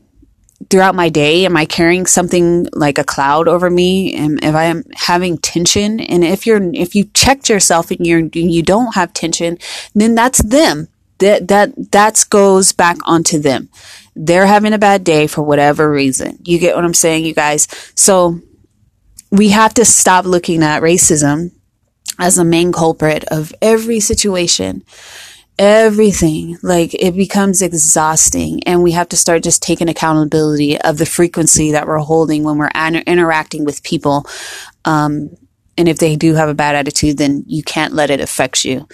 throughout 0.70 0.96
my 0.96 1.10
day 1.10 1.46
am 1.46 1.58
i 1.58 1.66
carrying 1.66 2.06
something 2.06 2.68
like 2.74 2.98
a 2.98 3.04
cloud 3.04 3.48
over 3.48 3.70
me? 3.70 4.14
And 4.16 4.44
if 4.44 4.56
i 4.56 4.66
am 4.66 4.84
having 4.96 5.38
tension? 5.38 6.00
And 6.00 6.24
if 6.24 6.46
you're 6.46 6.62
if 6.74 6.96
you 6.96 7.06
checked 7.14 7.50
yourself 7.50 7.92
and 7.92 8.06
you're 8.06 8.20
you 8.20 8.64
don't 8.64 8.96
have 8.96 9.14
tension 9.14 9.58
then 9.94 10.16
that's 10.16 10.42
them. 10.44 10.88
That 11.20 11.48
that 11.48 11.92
that 11.92 12.26
goes 12.30 12.72
back 12.72 12.98
onto 13.06 13.40
them. 13.40 13.70
They're 14.16 14.46
having 14.46 14.74
a 14.74 14.78
bad 14.78 15.04
day 15.04 15.28
for 15.28 15.42
whatever 15.42 15.92
reason. 15.92 16.40
You 16.44 16.60
get 16.60 16.76
what 16.76 16.86
i'm 16.86 16.94
saying 16.94 17.26
you 17.26 17.34
guys? 17.34 17.68
So 17.96 18.40
we 19.32 19.50
have 19.50 19.74
to 19.76 19.86
stop 19.86 20.26
looking 20.26 20.62
at 20.62 20.84
racism 20.84 21.52
as 22.20 22.36
the 22.36 22.44
main 22.44 22.72
culprit 22.72 23.24
of 23.26 23.54
every 23.62 24.00
situation 24.00 24.84
everything. 25.60 26.58
Like 26.62 26.94
it 26.94 27.16
becomes 27.16 27.62
exhausting 27.62 28.64
and 28.64 28.84
we 28.84 28.92
have 28.92 29.10
to 29.10 29.18
start 29.18 29.44
just 29.44 29.62
taking 29.62 29.90
accountability 29.90 30.80
of 30.82 30.98
the 30.98 31.06
frequency 31.06 31.72
that 31.72 31.88
we're 31.88 31.98
holding 32.00 32.44
when 32.44 32.58
we're 32.58 32.72
an- 32.74 32.96
interacting 33.08 33.66
with 33.66 33.84
people. 33.84 34.26
Um, 34.86 35.36
and 35.78 35.88
if 35.88 35.98
they 35.98 36.16
do 36.16 36.36
have 36.36 36.50
a 36.50 36.54
bad 36.54 36.76
attitude 36.76 37.18
then 37.18 37.44
you 37.48 37.64
can't 37.64 37.94
let 37.94 38.10
it 38.10 38.20
affect 38.20 38.66
you. 38.66 38.88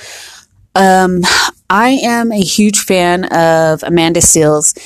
Um, 0.75 1.21
i 1.69 1.89
am 1.89 2.31
a 2.31 2.41
huge 2.41 2.79
fan 2.79 3.25
of 3.25 3.83
amanda 3.83 4.19
Seales 4.19 4.77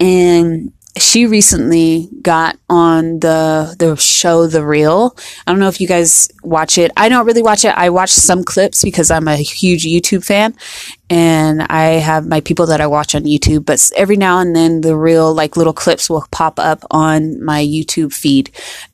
and 0.00 0.72
she 0.98 1.26
recently 1.26 2.08
got 2.20 2.58
on 2.68 3.20
the 3.20 3.74
the 3.78 3.96
show 3.96 4.46
The 4.46 4.64
Real. 4.64 5.16
I 5.46 5.50
don't 5.50 5.60
know 5.60 5.68
if 5.68 5.80
you 5.80 5.88
guys 5.88 6.30
watch 6.42 6.76
it. 6.76 6.92
I 6.96 7.08
don't 7.08 7.26
really 7.26 7.42
watch 7.42 7.64
it. 7.64 7.74
I 7.76 7.88
watch 7.90 8.10
some 8.10 8.44
clips 8.44 8.84
because 8.84 9.10
I'm 9.10 9.26
a 9.26 9.36
huge 9.36 9.84
YouTube 9.84 10.24
fan 10.24 10.54
and 11.08 11.62
I 11.62 11.94
have 11.94 12.26
my 12.26 12.40
people 12.40 12.66
that 12.66 12.80
I 12.82 12.86
watch 12.86 13.14
on 13.14 13.22
YouTube, 13.22 13.64
but 13.64 13.90
every 13.96 14.16
now 14.16 14.38
and 14.40 14.54
then 14.54 14.82
the 14.82 14.96
real 14.96 15.32
like 15.32 15.56
little 15.56 15.72
clips 15.72 16.10
will 16.10 16.26
pop 16.30 16.58
up 16.58 16.84
on 16.90 17.42
my 17.42 17.64
YouTube 17.64 18.12
feed 18.12 18.50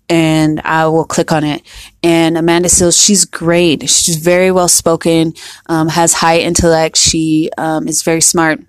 and 0.09 0.61
I 0.65 0.87
will 0.87 1.05
click 1.05 1.33
on 1.33 1.43
it. 1.43 1.63
And 2.03 2.39
Amanda 2.39 2.69
Seales, 2.69 3.05
she's 3.05 3.25
great. 3.25 3.89
She's 3.91 4.17
very 4.17 4.53
well 4.53 4.69
spoken, 4.69 5.35
um, 5.67 5.89
has 5.89 6.13
high 6.13 6.39
intellect. 6.39 6.97
She 6.97 7.51
um, 7.59 7.89
is 7.89 8.03
very 8.03 8.21
smart. 8.21 8.61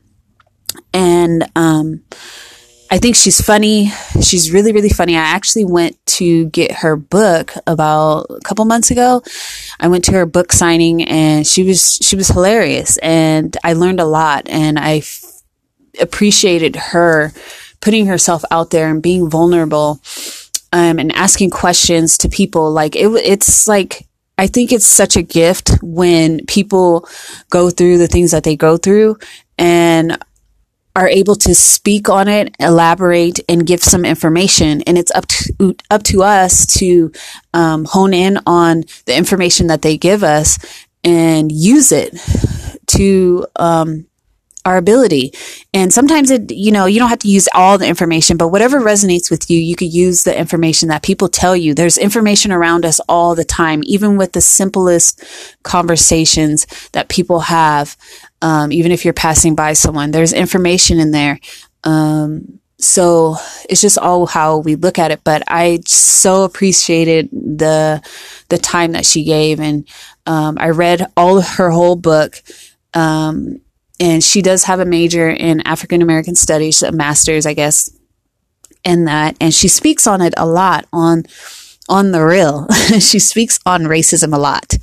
And 0.94 1.50
um, 1.56 2.04
I 2.92 2.98
think 2.98 3.16
she's 3.16 3.40
funny. 3.40 3.92
She's 4.22 4.52
really, 4.52 4.72
really 4.72 4.90
funny. 4.90 5.16
I 5.16 5.22
actually 5.22 5.66
went 5.66 6.04
to 6.18 6.46
get 6.48 6.72
her 6.78 6.96
book 6.96 7.54
about 7.68 8.26
a 8.32 8.40
couple 8.40 8.66
months 8.66 8.90
ago. 8.90 9.22
I 9.80 9.88
went 9.90 10.06
to 10.06 10.14
her 10.14 10.26
book 10.26 10.52
signing 10.52 11.04
and 11.04 11.46
she 11.46 11.64
was, 11.64 12.00
she 12.02 12.16
was 12.16 12.30
hilarious 12.30 12.98
and 12.98 13.56
I 13.64 13.74
learned 13.74 14.00
a 14.00 14.06
lot 14.06 14.50
and 14.50 14.80
I 14.80 14.98
f- 14.98 15.24
appreciated 16.02 16.76
her 16.78 17.32
putting 17.80 18.08
herself 18.08 18.44
out 18.50 18.72
there 18.72 18.90
and 18.90 19.04
being 19.04 19.30
vulnerable, 19.30 20.02
um, 20.74 21.00
and 21.00 21.12
asking 21.14 21.52
questions 21.52 22.18
to 22.18 22.30
people. 22.30 22.72
Like 22.72 22.96
it, 22.96 23.08
it's 23.24 23.68
like, 23.68 24.08
I 24.38 24.48
think 24.48 24.72
it's 24.72 24.88
such 24.88 25.16
a 25.16 25.22
gift 25.22 25.72
when 25.84 26.46
people 26.48 27.08
go 27.50 27.70
through 27.70 28.00
the 28.00 28.08
things 28.08 28.32
that 28.32 28.44
they 28.44 28.56
go 28.56 28.78
through 28.78 29.18
and 29.58 30.18
are 31.00 31.08
able 31.08 31.36
to 31.36 31.56
speak 31.56 32.10
on 32.10 32.28
it, 32.28 32.54
elaborate, 32.60 33.40
and 33.48 33.66
give 33.66 33.82
some 33.82 34.04
information. 34.04 34.82
And 34.82 34.98
it's 34.98 35.12
up 35.12 35.28
to 35.28 35.76
up 35.90 36.04
to 36.04 36.24
us 36.24 36.66
to 36.78 37.12
um, 37.54 37.86
hone 37.86 38.14
in 38.14 38.38
on 38.46 38.84
the 39.06 39.16
information 39.16 39.68
that 39.68 39.82
they 39.82 39.98
give 39.98 40.24
us 40.24 40.60
and 41.06 41.52
use 41.54 41.94
it 41.94 42.20
to 42.88 43.48
um, 43.56 44.08
our 44.66 44.76
ability. 44.76 45.32
And 45.74 45.94
sometimes 45.94 46.32
it, 46.32 46.52
you 46.52 46.72
know, 46.74 46.86
you 46.86 47.00
don't 47.00 47.10
have 47.10 47.20
to 47.20 47.30
use 47.30 47.48
all 47.54 47.78
the 47.78 47.88
information, 47.88 48.36
but 48.36 48.50
whatever 48.50 48.82
resonates 48.82 49.32
with 49.32 49.50
you, 49.50 49.58
you 49.58 49.78
could 49.78 49.94
use 49.94 50.24
the 50.24 50.38
information 50.38 50.90
that 50.90 51.02
people 51.02 51.30
tell 51.30 51.56
you. 51.56 51.74
There's 51.74 51.98
information 51.98 52.52
around 52.52 52.84
us 52.86 53.00
all 53.08 53.36
the 53.36 53.46
time, 53.46 53.82
even 53.86 54.18
with 54.18 54.34
the 54.34 54.42
simplest 54.42 55.24
conversations 55.64 56.68
that 56.92 57.08
people 57.08 57.40
have. 57.40 57.96
Um, 58.42 58.72
even 58.72 58.92
if 58.92 59.04
you're 59.04 59.14
passing 59.14 59.56
by 59.56 59.74
someone, 59.74 60.12
there's 60.12 60.34
information 60.34 61.00
in 61.00 61.12
there. 61.12 61.40
Um, 61.84 62.60
so 62.80 63.36
it's 63.70 63.82
just 63.82 63.98
all 63.98 64.26
how 64.26 64.60
we 64.60 64.76
look 64.76 64.98
at 64.98 65.12
it. 65.12 65.22
But 65.24 65.44
I 65.48 65.80
so 65.86 66.44
appreciated 66.44 67.30
the 67.32 68.02
the 68.48 68.58
time 68.58 68.94
that 68.94 69.06
she 69.06 69.24
gave, 69.24 69.60
and 69.60 69.88
um, 70.26 70.58
I 70.60 70.70
read 70.70 71.06
all 71.18 71.42
her 71.42 71.70
whole 71.70 71.96
book. 71.96 72.42
Um, 72.94 73.62
and 74.00 74.24
she 74.24 74.42
does 74.42 74.64
have 74.64 74.80
a 74.80 74.86
major 74.86 75.30
in 75.30 75.62
African 75.62 76.02
American 76.02 76.36
studies, 76.36 76.82
a 76.82 76.92
master's, 76.92 77.46
I 77.46 77.54
guess, 77.54 77.90
in 78.86 79.06
that, 79.06 79.36
and 79.42 79.54
she 79.54 79.68
speaks 79.68 80.08
on 80.08 80.22
it 80.22 80.34
a 80.38 80.46
lot 80.46 80.86
on 80.94 81.26
on 81.90 82.12
the 82.12 82.24
real. 82.24 82.68
she 83.00 83.20
speaks 83.20 83.60
on 83.66 83.84
racism 83.84 84.34
a 84.34 84.40
lot, 84.40 84.78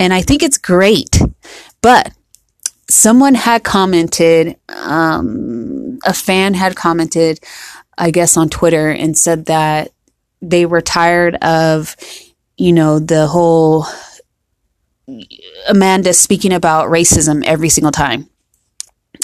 and 0.00 0.14
I 0.14 0.22
think 0.22 0.42
it's 0.42 0.58
great. 0.58 1.20
But 1.82 2.12
someone 2.94 3.34
had 3.34 3.64
commented, 3.64 4.56
um, 4.68 5.98
a 6.04 6.14
fan 6.14 6.54
had 6.54 6.76
commented, 6.76 7.40
I 7.98 8.10
guess, 8.12 8.36
on 8.36 8.48
Twitter 8.48 8.88
and 8.88 9.18
said 9.18 9.46
that 9.46 9.90
they 10.40 10.64
were 10.64 10.80
tired 10.80 11.34
of, 11.36 11.96
you 12.56 12.72
know, 12.72 13.00
the 13.00 13.26
whole 13.26 13.86
Amanda 15.68 16.14
speaking 16.14 16.52
about 16.52 16.88
racism 16.88 17.44
every 17.44 17.68
single 17.68 17.92
time. 17.92 18.28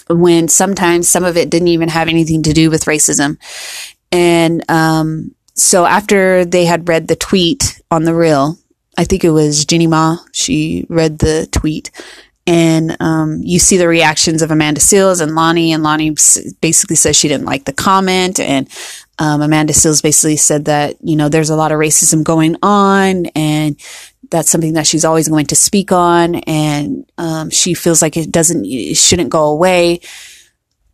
When 0.09 0.49
sometimes 0.49 1.09
some 1.09 1.25
of 1.25 1.37
it 1.37 1.51
didn't 1.51 1.69
even 1.69 1.89
have 1.89 2.09
anything 2.09 2.43
to 2.43 2.53
do 2.53 2.71
with 2.71 2.87
racism. 2.87 3.39
And 4.11 4.69
um, 4.69 5.37
so 5.55 5.87
after 5.87 6.45
they 6.45 6.65
had 6.65 6.89
read 6.89 7.07
the 7.07 7.15
tweet 7.15 7.81
on 7.93 8.03
the 8.03 8.15
Real, 8.15 8.59
I 8.99 9.05
think 9.05 9.23
it 9.23 9.31
was 9.31 9.65
Jeannie 9.65 9.87
Mai, 9.87 10.17
she 10.33 10.87
read 10.89 11.21
the 11.21 11.49
tweet 11.53 11.93
and 12.51 12.97
um, 12.99 13.41
you 13.45 13.61
see 13.61 13.77
the 13.77 13.87
reactions 13.87 14.43
of 14.43 14.51
Amanda 14.51 14.81
Seales 14.81 15.21
and 15.21 15.31
Loni, 15.33 15.69
and 15.69 15.85
Loni 15.85 16.61
basically 16.61 16.97
says 16.97 17.15
she 17.15 17.29
didn't 17.29 17.47
like 17.47 17.65
the 17.65 17.73
comment, 17.73 18.41
and 18.41 18.69
um, 19.21 19.41
Amanda 19.41 19.73
Seales 19.73 20.03
basically 20.03 20.37
said 20.37 20.65
that 20.65 20.97
you 21.01 21.15
know 21.15 21.29
there's 21.29 21.51
a 21.51 21.55
lot 21.55 21.71
of 21.71 21.79
racism 21.79 22.25
going 22.25 22.57
on, 22.61 23.27
and 23.37 23.77
that's 24.31 24.51
something 24.51 24.73
that 24.73 24.89
she's 24.89 25.05
always 25.05 25.29
going 25.29 25.47
to 25.47 25.55
speak 25.55 25.93
on, 25.93 26.35
and 26.35 27.09
um, 27.19 27.51
she 27.51 27.73
feels 27.73 28.03
like 28.03 28.17
it 28.17 28.33
doesn't, 28.33 28.65
it 28.67 28.97
shouldn't 28.97 29.31
go 29.31 29.45
away. 29.45 30.01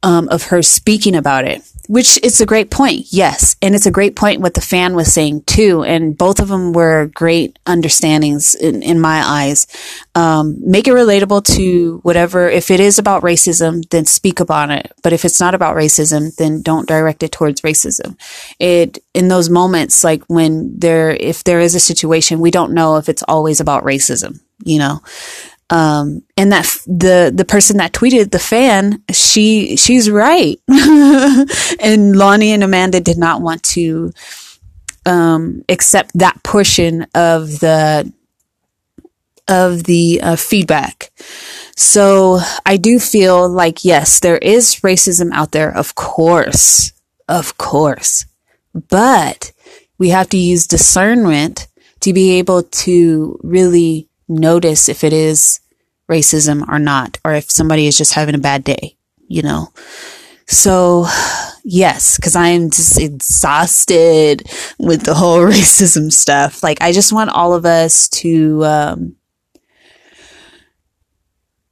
Um, 0.06 0.28
of 0.28 0.44
her 0.44 0.62
speaking 0.62 1.16
about 1.16 1.44
it 1.44 1.62
which 1.88 2.22
is 2.22 2.40
a 2.40 2.46
great 2.46 2.70
point. 2.70 3.06
Yes. 3.10 3.56
And 3.62 3.74
it's 3.74 3.86
a 3.86 3.90
great 3.90 4.16
point 4.16 4.40
what 4.40 4.54
the 4.54 4.60
fan 4.60 4.94
was 4.94 5.12
saying 5.12 5.42
too. 5.42 5.82
And 5.84 6.16
both 6.16 6.40
of 6.40 6.48
them 6.48 6.72
were 6.72 7.10
great 7.14 7.58
understandings 7.66 8.54
in, 8.54 8.82
in 8.82 9.00
my 9.00 9.22
eyes. 9.24 9.66
Um, 10.14 10.56
make 10.60 10.88
it 10.88 10.92
relatable 10.92 11.44
to 11.56 11.98
whatever. 12.02 12.48
If 12.48 12.70
it 12.70 12.80
is 12.80 12.98
about 12.98 13.22
racism, 13.22 13.88
then 13.90 14.04
speak 14.04 14.40
about 14.40 14.70
it. 14.70 14.92
But 15.02 15.12
if 15.12 15.24
it's 15.24 15.40
not 15.40 15.54
about 15.54 15.76
racism, 15.76 16.34
then 16.36 16.62
don't 16.62 16.88
direct 16.88 17.22
it 17.22 17.32
towards 17.32 17.60
racism. 17.62 18.16
It, 18.58 18.98
in 19.14 19.28
those 19.28 19.50
moments, 19.50 20.02
like 20.02 20.24
when 20.24 20.78
there, 20.78 21.10
if 21.10 21.44
there 21.44 21.60
is 21.60 21.74
a 21.74 21.80
situation, 21.80 22.40
we 22.40 22.50
don't 22.50 22.74
know 22.74 22.96
if 22.96 23.08
it's 23.08 23.22
always 23.28 23.60
about 23.60 23.84
racism, 23.84 24.40
you 24.64 24.78
know? 24.78 25.02
Um, 25.68 26.22
and 26.37 26.52
that 26.52 26.64
the 26.87 27.33
the 27.35 27.44
person 27.44 27.79
that 27.79 27.92
tweeted 27.92 28.31
the 28.31 28.38
fan, 28.38 29.02
she 29.11 29.76
she's 29.76 30.09
right. 30.09 30.61
and 30.68 32.14
Loni 32.14 32.48
and 32.48 32.62
Amanda 32.62 33.00
did 33.00 33.18
not 33.18 33.42
want 33.42 33.62
to 33.64 34.12
um, 35.07 35.64
accept 35.68 36.16
that 36.18 36.42
portion 36.42 37.07
of 37.14 37.61
the 37.61 38.12
of 39.48 39.85
the 39.85 40.20
uh, 40.22 40.37
feedback. 40.37 41.11
So 41.76 42.40
I 42.64 42.76
do 42.76 42.98
feel 42.98 43.48
like 43.48 43.85
yes, 43.85 44.20
there 44.20 44.38
is 44.38 44.76
racism 44.76 45.31
out 45.33 45.52
there, 45.52 45.74
of 45.76 45.94
course, 45.94 46.92
of 47.29 47.59
course, 47.59 48.26
but 48.88 49.52
we 49.98 50.11
have 50.11 50.29
to 50.31 50.37
use 50.37 50.66
discernment 50.66 51.68
to 52.00 52.12
be 52.12 52.38
able 52.38 52.62
to 52.62 53.38
really 53.42 54.09
notice 54.28 54.88
if 54.88 55.04
it 55.04 55.12
is 55.12 55.60
racism 56.10 56.66
or 56.68 56.78
not, 56.78 57.18
or 57.24 57.32
if 57.34 57.50
somebody 57.50 57.86
is 57.86 57.96
just 57.96 58.14
having 58.14 58.34
a 58.34 58.38
bad 58.38 58.64
day, 58.64 58.96
you 59.28 59.42
know? 59.42 59.72
So, 60.48 61.06
yes, 61.64 62.16
because 62.16 62.36
I'm 62.36 62.70
just 62.70 63.00
exhausted 63.00 64.48
with 64.78 65.02
the 65.02 65.14
whole 65.14 65.38
racism 65.46 66.12
stuff. 66.12 66.62
Like, 66.62 66.80
I 66.80 66.92
just 66.92 67.12
want 67.12 67.30
all 67.30 67.54
of 67.54 67.66
us 67.66 68.08
to 68.10 68.64
um, 68.64 69.16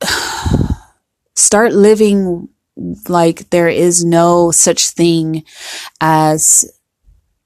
start 1.35 1.73
living 1.73 2.49
like 3.09 3.51
there 3.51 3.69
is 3.69 4.05
no 4.05 4.51
such 4.51 4.91
thing 4.91 5.45
as 6.01 6.65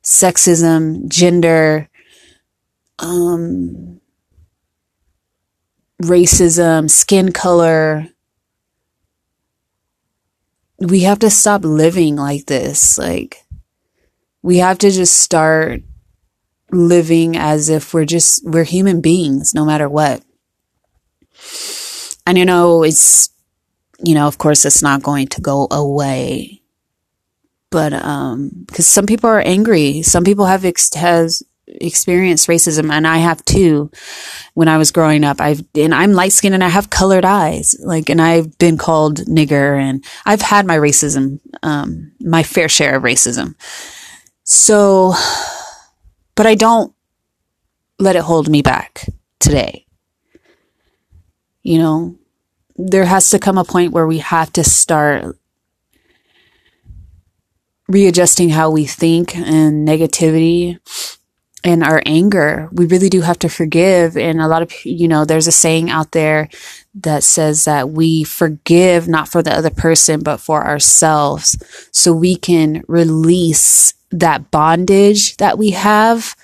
sexism, 0.03 1.07
gender, 1.09 1.91
um, 2.99 3.98
racism, 6.03 6.91
skin 6.91 7.33
color. 7.33 8.09
We 10.79 11.01
have 11.01 11.19
to 11.21 11.31
stop 11.31 11.65
living 11.65 12.17
like 12.17 12.47
this. 12.47 12.99
Like, 12.99 13.45
we 14.43 14.59
have 14.59 14.79
to 14.79 14.91
just 14.91 15.15
start 15.15 15.83
living 16.71 17.37
as 17.37 17.69
if 17.69 17.93
we're 17.93 18.05
just, 18.05 18.45
we're 18.45 18.65
human 18.65 19.01
beings 19.01 19.55
no 19.55 19.65
matter 19.65 19.89
what. 19.89 20.23
And 22.27 22.37
you 22.39 22.45
know, 22.45 22.83
it's, 22.85 23.31
you 24.05 24.15
know, 24.15 24.27
of 24.27 24.39
course, 24.39 24.65
it's 24.65 24.83
not 24.83 25.03
going 25.03 25.29
to 25.29 25.41
go 25.41 25.67
away. 25.71 26.63
But, 27.71 27.93
um, 27.93 28.67
cause 28.73 28.87
some 28.87 29.07
people 29.07 29.29
are 29.29 29.41
angry. 29.41 30.03
Some 30.03 30.25
people 30.25 30.47
have, 30.47 30.65
ex- 30.65 30.95
has, 30.95 31.43
experienced 31.81 32.49
racism 32.49 32.91
and 32.91 33.07
I 33.07 33.19
have 33.19 33.45
too 33.45 33.91
when 34.55 34.69
I 34.69 34.79
was 34.79 34.91
growing 34.91 35.25
up. 35.25 35.41
I've, 35.41 35.63
and 35.75 35.95
I'm 35.95 36.13
light 36.13 36.33
skinned 36.33 36.55
and 36.55 36.65
I 36.65 36.69
have 36.69 36.91
colored 36.91 37.25
eyes. 37.25 37.77
Like, 37.81 38.09
and 38.09 38.21
I've 38.21 38.57
been 38.59 38.79
called 38.79 39.19
nigger 39.27 39.81
and 39.81 40.05
I've 40.27 40.43
had 40.43 40.67
my 40.67 40.77
racism, 40.77 41.41
um, 41.63 42.13
my 42.21 42.43
fair 42.43 42.69
share 42.69 42.97
of 42.97 43.03
racism. 43.03 43.55
So, 44.45 45.15
but 46.35 46.47
I 46.47 46.55
don't 46.55 46.95
let 47.99 48.17
it 48.17 48.23
hold 48.23 48.49
me 48.49 48.63
back 48.63 49.07
today. 49.41 49.87
You 51.63 51.79
know, 51.79 52.19
there 52.77 53.05
has 53.05 53.31
to 53.31 53.39
come 53.39 53.59
a 53.59 53.65
point 53.65 53.93
where 53.93 54.07
we 54.07 54.19
have 54.19 54.53
to 54.55 54.65
start 54.65 55.37
readjusting 57.89 58.51
how 58.51 58.71
we 58.71 58.87
think 58.87 59.37
and 59.37 59.87
negativity 59.87 60.79
and 61.65 61.83
our 61.83 62.03
anger. 62.07 62.69
We 62.73 62.87
really 62.87 63.09
do 63.09 63.21
have 63.23 63.39
to 63.41 63.49
forgive. 63.49 64.17
And 64.17 64.41
a 64.41 64.49
lot 64.49 64.63
of, 64.63 64.73
you 64.85 65.09
know, 65.09 65.25
there's 65.25 65.47
a 65.47 65.53
saying 65.53 65.91
out 65.91 66.13
there 66.13 66.49
that 66.95 67.25
says 67.25 67.65
that 67.65 67.91
we 67.91 68.25
forgive 68.25 69.09
not 69.09 69.29
for 69.29 69.43
the 69.43 69.53
other 69.53 69.71
person, 69.71 70.21
but 70.21 70.39
for 70.39 70.65
ourselves. 70.65 71.57
So 71.93 72.13
we 72.13 72.37
can 72.37 72.85
release 72.89 73.95
that 74.11 74.51
bondage 74.51 75.37
that 75.37 75.59
we 75.59 75.71
have 75.71 76.35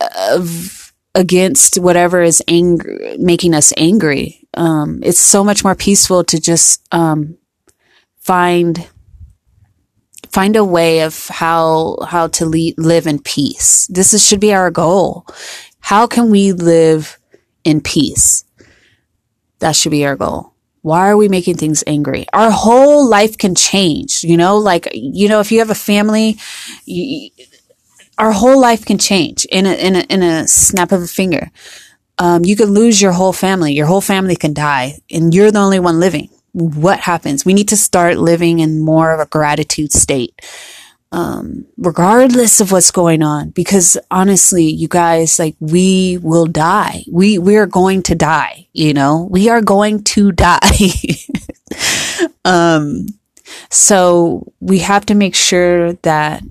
of 0.00 0.92
against 1.14 1.78
whatever 1.78 2.22
is 2.22 2.42
angry, 2.46 3.16
making 3.18 3.54
us 3.54 3.72
angry. 3.76 4.46
Um, 4.54 5.00
it's 5.02 5.18
so 5.18 5.42
much 5.42 5.64
more 5.64 5.74
peaceful 5.74 6.24
to 6.24 6.40
just, 6.40 6.82
um, 6.92 7.36
find 8.18 8.88
find 10.36 10.54
a 10.54 10.62
way 10.78 11.00
of 11.00 11.28
how 11.28 11.96
how 12.06 12.28
to 12.28 12.44
le- 12.44 12.76
live 12.76 13.06
in 13.06 13.18
peace. 13.18 13.86
This 13.86 14.12
is, 14.12 14.20
should 14.22 14.38
be 14.48 14.52
our 14.52 14.70
goal. 14.70 15.24
How 15.80 16.06
can 16.06 16.28
we 16.30 16.52
live 16.52 17.18
in 17.64 17.80
peace? 17.80 18.44
That 19.60 19.74
should 19.74 19.92
be 19.92 20.04
our 20.04 20.14
goal. 20.14 20.52
Why 20.82 21.08
are 21.08 21.16
we 21.16 21.28
making 21.28 21.56
things 21.56 21.82
angry? 21.86 22.26
Our 22.34 22.50
whole 22.50 23.08
life 23.08 23.38
can 23.38 23.54
change, 23.54 24.24
you 24.24 24.36
know, 24.36 24.58
like, 24.58 24.86
you 24.92 25.26
know, 25.30 25.40
if 25.40 25.50
you 25.50 25.60
have 25.60 25.70
a 25.70 25.84
family, 25.92 26.36
you, 26.84 27.30
our 28.18 28.32
whole 28.32 28.60
life 28.60 28.84
can 28.84 28.98
change 28.98 29.46
in 29.46 29.64
a, 29.64 29.72
in 29.72 29.96
a, 29.96 30.00
in 30.14 30.22
a 30.22 30.46
snap 30.46 30.92
of 30.92 31.00
a 31.00 31.06
finger. 31.06 31.50
Um, 32.18 32.44
you 32.44 32.56
could 32.56 32.68
lose 32.68 33.00
your 33.00 33.12
whole 33.12 33.32
family. 33.32 33.72
Your 33.72 33.86
whole 33.86 34.02
family 34.02 34.36
can 34.36 34.52
die 34.52 35.00
and 35.10 35.34
you're 35.34 35.50
the 35.50 35.64
only 35.66 35.80
one 35.80 35.98
living 35.98 36.28
what 36.56 37.00
happens? 37.00 37.44
We 37.44 37.52
need 37.52 37.68
to 37.68 37.76
start 37.76 38.16
living 38.16 38.60
in 38.60 38.80
more 38.80 39.12
of 39.12 39.20
a 39.20 39.26
gratitude 39.26 39.92
state. 39.92 40.40
Um, 41.12 41.66
regardless 41.76 42.60
of 42.60 42.72
what's 42.72 42.90
going 42.90 43.22
on, 43.22 43.50
because 43.50 43.98
honestly, 44.10 44.64
you 44.64 44.88
guys, 44.88 45.38
like, 45.38 45.54
we 45.60 46.18
will 46.22 46.46
die. 46.46 47.04
We, 47.12 47.38
we 47.38 47.56
are 47.56 47.66
going 47.66 48.02
to 48.04 48.14
die, 48.14 48.68
you 48.72 48.94
know, 48.94 49.28
we 49.30 49.50
are 49.50 49.60
going 49.60 50.02
to 50.04 50.32
die. 50.32 50.90
um, 52.44 53.06
so 53.70 54.50
we 54.60 54.78
have 54.78 55.04
to 55.06 55.14
make 55.14 55.34
sure 55.34 55.92
that 55.92 56.42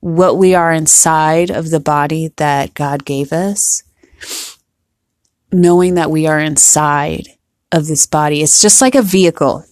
what 0.00 0.36
we 0.36 0.54
are 0.54 0.72
inside 0.72 1.50
of 1.50 1.70
the 1.70 1.80
body 1.80 2.32
that 2.36 2.74
God 2.74 3.04
gave 3.06 3.32
us, 3.32 3.82
knowing 5.50 5.94
that 5.94 6.10
we 6.10 6.26
are 6.26 6.38
inside 6.38 7.28
of 7.72 7.86
this 7.86 8.06
body. 8.06 8.42
It's 8.42 8.60
just 8.60 8.80
like 8.80 8.94
a 8.94 9.02
vehicle. 9.02 9.64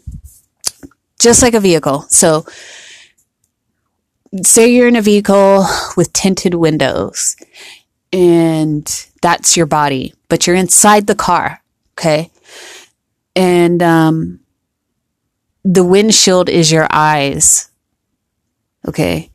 Just 1.18 1.42
like 1.42 1.54
a 1.54 1.60
vehicle. 1.60 2.02
So, 2.08 2.46
say 4.44 4.70
you're 4.72 4.88
in 4.88 4.96
a 4.96 5.02
vehicle 5.02 5.64
with 5.96 6.12
tinted 6.12 6.54
windows 6.54 7.36
and 8.12 9.08
that's 9.22 9.56
your 9.56 9.66
body, 9.66 10.14
but 10.28 10.46
you're 10.46 10.56
inside 10.56 11.06
the 11.06 11.14
car. 11.14 11.62
Okay. 11.98 12.30
And, 13.34 13.82
um, 13.82 14.40
the 15.64 15.84
windshield 15.84 16.48
is 16.48 16.70
your 16.70 16.86
eyes. 16.90 17.70
Okay. 18.86 19.30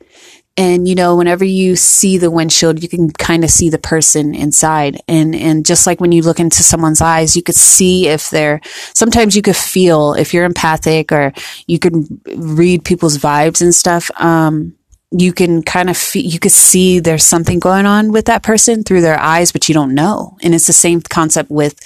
And 0.58 0.88
you 0.88 0.96
know 0.96 1.16
whenever 1.16 1.46
you 1.46 1.76
see 1.76 2.18
the 2.18 2.32
windshield 2.32 2.82
you 2.82 2.90
can 2.90 3.10
kind 3.12 3.44
of 3.44 3.50
see 3.50 3.70
the 3.70 3.78
person 3.78 4.36
inside 4.36 5.00
and 5.08 5.36
and 5.36 5.66
just 5.66 5.88
like 5.88 6.02
when 6.02 6.12
you 6.12 6.22
look 6.22 6.40
into 6.40 6.64
someone's 6.64 7.02
eyes 7.02 7.36
you 7.36 7.44
could 7.44 7.56
see 7.56 8.08
if 8.08 8.30
they're 8.30 8.60
sometimes 8.94 9.36
you 9.36 9.42
could 9.42 9.56
feel 9.56 10.14
if 10.14 10.34
you're 10.34 10.46
empathic 10.46 11.12
or 11.12 11.34
you 11.68 11.80
can 11.80 12.22
read 12.36 12.84
people's 12.84 13.18
vibes 13.18 13.62
and 13.62 13.74
stuff 13.74 14.12
um 14.20 14.76
you 15.12 15.34
can 15.34 15.62
kind 15.62 15.90
of 15.90 15.98
feel, 15.98 16.24
you 16.24 16.40
could 16.40 16.54
see 16.54 17.00
there's 17.00 17.26
something 17.26 17.60
going 17.60 17.86
on 17.86 18.14
with 18.14 18.26
that 18.26 18.44
person 18.44 18.82
through 18.84 19.02
their 19.02 19.20
eyes, 19.20 19.52
but 19.52 19.68
you 19.68 19.74
don't 19.74 19.94
know. 19.94 20.38
And 20.42 20.56
it's 20.56 20.68
the 20.68 20.74
same 20.74 21.02
concept 21.02 21.52
with 21.52 21.78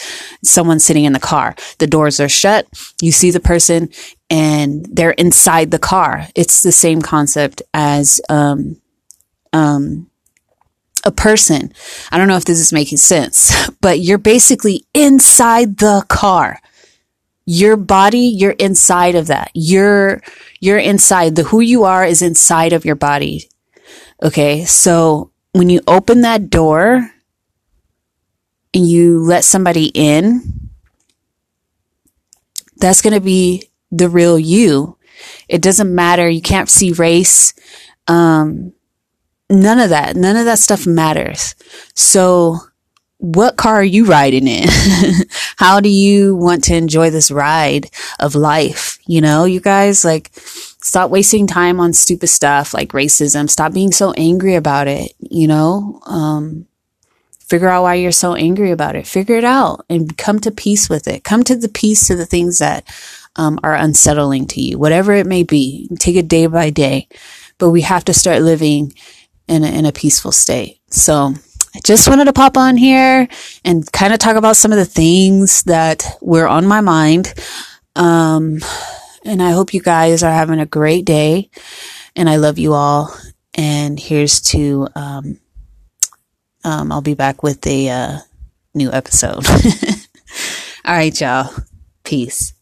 someone 0.43 0.79
sitting 0.79 1.05
in 1.05 1.13
the 1.13 1.19
car. 1.19 1.55
The 1.79 1.87
doors 1.87 2.19
are 2.19 2.29
shut. 2.29 2.67
You 3.01 3.11
see 3.11 3.31
the 3.31 3.39
person 3.39 3.89
and 4.29 4.85
they're 4.91 5.11
inside 5.11 5.71
the 5.71 5.79
car. 5.79 6.27
It's 6.35 6.61
the 6.61 6.71
same 6.71 7.01
concept 7.01 7.61
as, 7.73 8.21
um, 8.29 8.81
um, 9.53 10.09
a 11.05 11.11
person. 11.11 11.71
I 12.11 12.17
don't 12.17 12.27
know 12.27 12.37
if 12.37 12.45
this 12.45 12.59
is 12.59 12.73
making 12.73 12.97
sense, 12.97 13.69
but 13.81 13.99
you're 13.99 14.17
basically 14.17 14.85
inside 14.93 15.77
the 15.77 16.03
car 16.09 16.59
your 17.45 17.77
body, 17.77 18.19
you're 18.35 18.51
inside 18.51 19.15
of 19.15 19.27
that. 19.27 19.51
You're, 19.53 20.21
you're 20.59 20.79
inside. 20.79 21.35
The 21.35 21.43
who 21.43 21.59
you 21.59 21.83
are 21.83 22.03
is 22.03 22.21
inside 22.21 22.73
of 22.73 22.85
your 22.85 22.95
body. 22.95 23.49
Okay. 24.21 24.65
So 24.65 25.31
when 25.51 25.69
you 25.69 25.81
open 25.87 26.21
that 26.21 26.49
door 26.49 27.11
and 28.73 28.87
you 28.87 29.19
let 29.19 29.43
somebody 29.43 29.91
in, 29.93 30.69
that's 32.77 33.01
going 33.01 33.13
to 33.13 33.21
be 33.21 33.69
the 33.97 34.09
real 34.09 34.37
you. 34.37 34.97
It 35.47 35.61
doesn't 35.61 35.93
matter. 35.93 36.27
You 36.29 36.41
can't 36.41 36.69
see 36.69 36.91
race. 36.91 37.53
Um, 38.07 38.73
none 39.49 39.79
of 39.79 39.89
that. 39.89 40.15
None 40.15 40.35
of 40.35 40.45
that 40.45 40.59
stuff 40.59 40.85
matters. 40.85 41.55
So 41.93 42.59
what 43.17 43.57
car 43.57 43.75
are 43.75 43.83
you 43.83 44.05
riding 44.05 44.47
in? 44.47 44.67
How 45.57 45.79
do 45.79 45.89
you 45.89 46.35
want 46.35 46.63
to 46.65 46.75
enjoy 46.75 47.09
this 47.09 47.31
ride 47.31 47.89
of 48.19 48.35
life? 48.35 48.99
You 49.07 49.21
know, 49.21 49.45
you 49.45 49.59
guys 49.59 50.03
like 50.03 50.31
stop 50.35 51.09
wasting 51.09 51.47
time 51.47 51.79
on 51.79 51.93
stupid 51.93 52.27
stuff 52.27 52.73
like 52.73 52.89
racism. 52.89 53.49
Stop 53.49 53.73
being 53.73 53.91
so 53.91 54.13
angry 54.17 54.55
about 54.55 54.87
it, 54.87 55.13
you 55.19 55.47
know? 55.47 56.01
Um, 56.05 56.67
figure 57.39 57.69
out 57.69 57.83
why 57.83 57.95
you're 57.95 58.11
so 58.11 58.35
angry 58.35 58.71
about 58.71 58.95
it. 58.95 59.07
Figure 59.07 59.37
it 59.37 59.43
out 59.43 59.85
and 59.89 60.17
come 60.17 60.39
to 60.41 60.51
peace 60.51 60.89
with 60.89 61.07
it. 61.07 61.23
Come 61.23 61.43
to 61.45 61.55
the 61.55 61.69
peace 61.69 62.07
to 62.07 62.15
the 62.15 62.25
things 62.25 62.59
that 62.59 62.83
um, 63.35 63.59
are 63.63 63.75
unsettling 63.75 64.47
to 64.47 64.61
you, 64.61 64.77
whatever 64.77 65.13
it 65.13 65.27
may 65.27 65.43
be. 65.43 65.89
Take 65.99 66.15
it 66.15 66.27
day 66.27 66.47
by 66.47 66.69
day, 66.69 67.07
but 67.57 67.69
we 67.69 67.81
have 67.81 68.05
to 68.05 68.13
start 68.13 68.41
living 68.41 68.93
in 69.47 69.63
a, 69.63 69.67
in 69.67 69.85
a 69.85 69.91
peaceful 69.91 70.31
state. 70.31 70.79
So, 70.89 71.33
I 71.75 71.79
just 71.83 72.07
wanted 72.07 72.25
to 72.25 72.33
pop 72.33 72.55
on 72.55 72.77
here 72.77 73.27
and 73.65 73.91
kind 73.91 74.13
of 74.13 74.19
talk 74.19 74.37
about 74.37 74.55
some 74.55 74.71
of 74.71 74.77
the 74.77 74.85
things 74.85 75.63
that 75.63 76.17
were 76.21 76.47
on 76.47 76.65
my 76.65 76.79
mind. 76.79 77.33
Um, 77.97 78.59
and 79.25 79.43
I 79.43 79.51
hope 79.51 79.73
you 79.73 79.81
guys 79.81 80.23
are 80.23 80.31
having 80.31 80.61
a 80.61 80.65
great 80.65 81.03
day. 81.03 81.49
And 82.15 82.29
I 82.29 82.37
love 82.37 82.57
you 82.57 82.73
all. 82.73 83.13
And 83.55 83.99
here's 83.99 84.39
to, 84.51 84.87
um, 84.95 85.39
um, 86.63 86.93
I'll 86.93 87.01
be 87.01 87.13
back 87.13 87.43
with 87.43 87.67
a 87.67 87.89
uh, 87.89 88.17
new 88.73 88.89
episode. 88.91 89.45
all 90.85 90.95
right, 90.95 91.19
y'all. 91.19 91.53
Peace. 92.05 92.54